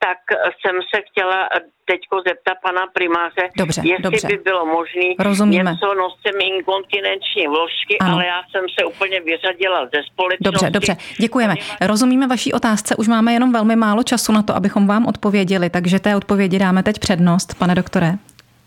tak 0.05 0.19
jsem 0.59 0.75
se 0.91 1.01
chtěla 1.07 1.49
teďko 1.91 2.15
zeptat 2.27 2.57
pana 2.63 2.83
primáře, 2.93 3.43
dobře, 3.57 3.81
jestli 3.85 4.03
dobře. 4.03 4.27
by 4.27 4.37
bylo 4.37 4.65
možné 4.65 5.07
něco, 5.45 5.87
nosím 6.03 6.37
inkontinenční 6.53 7.47
vložky, 7.47 7.97
ano. 7.99 8.13
ale 8.13 8.25
já 8.25 8.39
jsem 8.51 8.65
se 8.79 8.85
úplně 8.85 9.21
vyřadila 9.21 9.79
ze 9.93 9.99
společnosti. 10.11 10.43
Dobře, 10.43 10.69
dobře, 10.69 10.97
děkujeme. 11.19 11.55
Rozumíme 11.81 12.27
vaší 12.27 12.53
otázce, 12.53 12.95
už 12.95 13.07
máme 13.07 13.33
jenom 13.33 13.51
velmi 13.51 13.75
málo 13.75 14.03
času 14.03 14.31
na 14.31 14.43
to, 14.43 14.55
abychom 14.55 14.87
vám 14.87 15.05
odpověděli, 15.05 15.69
takže 15.69 15.99
té 15.99 16.15
odpovědi 16.15 16.59
dáme 16.59 16.83
teď 16.83 16.99
přednost, 16.99 17.55
pane 17.59 17.75
doktore. 17.75 18.13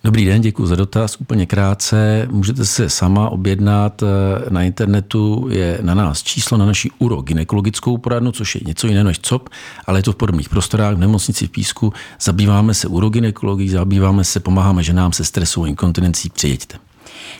Dobrý 0.04 0.24
den, 0.24 0.40
děkuji 0.40 0.66
za 0.66 0.76
dotaz. 0.76 1.16
Úplně 1.20 1.46
krátce. 1.46 2.28
Můžete 2.30 2.64
se 2.66 2.88
sama 2.88 3.28
objednat 3.28 4.02
eh, 4.02 4.06
na 4.50 4.62
internetu. 4.62 5.48
Je 5.50 5.78
na 5.82 5.94
nás 5.94 6.22
číslo 6.22 6.58
na 6.58 6.66
naší 6.66 6.90
urogynekologickou 6.98 7.98
poradnu, 7.98 8.32
což 8.32 8.54
je 8.54 8.60
něco 8.66 8.86
jiného 8.86 9.04
než 9.04 9.18
COP, 9.18 9.48
ale 9.86 9.98
je 9.98 10.02
to 10.02 10.12
v 10.12 10.16
podobných 10.16 10.48
prostorách 10.48 10.94
v 10.94 10.98
nemocnici 10.98 11.46
v 11.46 11.50
Písku. 11.50 11.92
Zabýváme 12.20 12.74
se 12.74 12.88
urogynekologií, 12.88 13.68
zabýváme 13.68 14.24
se, 14.24 14.40
pomáháme 14.40 14.82
ženám 14.82 15.12
se 15.12 15.24
stresovou 15.24 15.66
inkontinencí. 15.66 16.30
Přijeďte. 16.30 16.78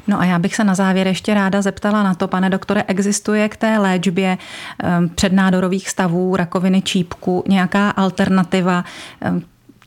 No 0.09 0.20
a 0.20 0.25
já 0.25 0.38
bych 0.38 0.57
se 0.57 0.64
na 0.64 0.75
závěr 0.75 1.07
ještě 1.07 1.35
ráda 1.35 1.62
zeptala 1.62 2.03
na 2.03 2.14
to, 2.14 2.29
pane 2.29 2.51
doktore, 2.51 2.85
existuje 2.87 3.48
k 3.48 3.57
té 3.57 3.79
léčbě 3.79 4.38
ehm, 4.79 5.09
přednádorových 5.09 5.90
stavů, 5.90 6.37
rakoviny 6.37 6.83
čípku 6.83 7.44
nějaká 7.48 7.90
alternativa, 7.90 8.85
ehm, 9.20 9.42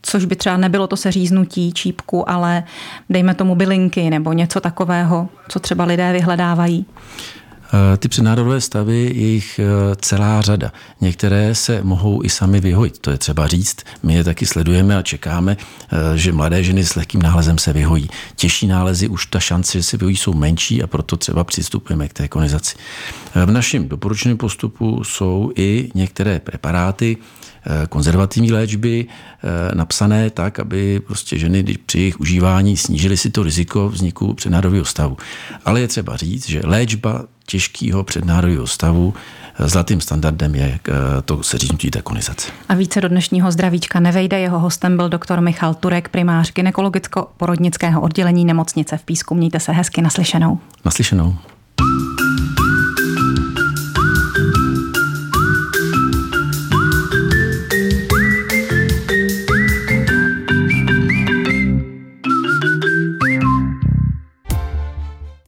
což 0.06 0.26
by 0.26 0.36
třeba 0.36 0.58
nebylo 0.58 0.88
to 0.88 0.98
seříznutí 0.98 1.74
čípku, 1.74 2.30
ale 2.30 2.64
dejme 3.10 3.34
tomu 3.34 3.56
bylinky 3.56 4.10
nebo 4.10 4.34
něco 4.34 4.62
takového, 4.62 5.30
co 5.50 5.60
třeba 5.60 5.84
lidé 5.86 6.14
vyhledávají? 6.14 6.86
Eh, 7.76 7.98
ty 7.98 8.08
přednádorové 8.08 8.62
stavy 8.62 8.98
je 8.98 9.28
jich 9.28 9.60
eh, 9.60 9.96
celá 9.96 10.42
řada. 10.42 10.72
Některé 11.02 11.56
se 11.56 11.84
mohou 11.84 12.24
i 12.24 12.30
sami 12.30 12.60
vyhojit, 12.60 13.00
to 13.00 13.12
je 13.12 13.18
třeba 13.18 13.48
říct. 13.48 13.78
My 14.04 14.14
je 14.14 14.24
taky 14.24 14.46
sledujeme 14.46 14.98
a 14.98 15.02
čekáme, 15.02 15.58
eh, 15.58 16.18
že 16.18 16.32
mladé 16.32 16.64
ženy 16.64 16.86
s 16.86 16.96
lehkým 16.96 17.22
nálezem 17.22 17.58
se 17.58 17.74
vyhojí. 17.74 18.10
Těžší 18.36 18.68
nálezy 18.68 19.08
už 19.08 19.26
ta 19.26 19.40
šance, 19.40 19.78
že 19.78 19.84
se 19.84 19.98
vyhojí, 19.98 20.16
jsou 20.16 20.34
menší 20.34 20.84
a 20.84 20.88
proto 20.88 21.18
třeba 21.18 21.44
přistupujeme 21.44 22.08
k 22.08 22.14
té 22.14 22.28
konizaci. 22.28 22.76
V 23.46 23.52
našem 23.52 23.88
doporučeném 23.88 24.38
postupu 24.38 25.04
jsou 25.04 25.52
i 25.56 25.90
některé 25.96 26.40
preparáty, 26.40 27.18
konzervativní 27.90 28.52
léčby 28.52 29.06
napsané 29.74 30.30
tak, 30.30 30.60
aby 30.60 31.00
prostě 31.00 31.38
ženy 31.38 31.64
při 31.86 32.00
jejich 32.00 32.20
užívání 32.20 32.78
snížily 32.78 33.18
si 33.18 33.30
to 33.30 33.44
riziko 33.44 33.90
vzniku 33.90 34.34
přednádorového 34.34 34.86
stavu. 34.86 35.18
Ale 35.66 35.82
je 35.82 35.88
třeba 35.88 36.16
říct, 36.18 36.50
že 36.50 36.62
léčba 36.64 37.26
těžkého 37.46 38.04
přednárodního 38.04 38.68
stavu. 38.68 39.14
Zlatým 39.60 40.02
standardem 40.02 40.56
je 40.56 40.80
eh, 40.90 40.92
to 41.26 41.44
seříznutí 41.44 41.92
dekonizace. 41.92 42.52
A 42.70 42.76
více 42.76 43.02
do 43.02 43.10
dnešního 43.10 43.52
zdravíčka 43.52 44.00
nevejde. 44.00 44.40
Jeho 44.40 44.60
hostem 44.60 44.98
byl 44.98 45.10
doktor 45.10 45.42
Michal 45.42 45.74
Turek, 45.74 46.10
primář 46.10 46.52
gynekologicko-porodnického 46.52 48.02
oddělení 48.02 48.46
nemocnice 48.46 48.98
v 48.98 49.04
Písku. 49.04 49.36
Mějte 49.36 49.60
se 49.60 49.72
hezky 49.72 50.02
naslyšenou. 50.02 50.60
Naslyšenou. 50.86 51.36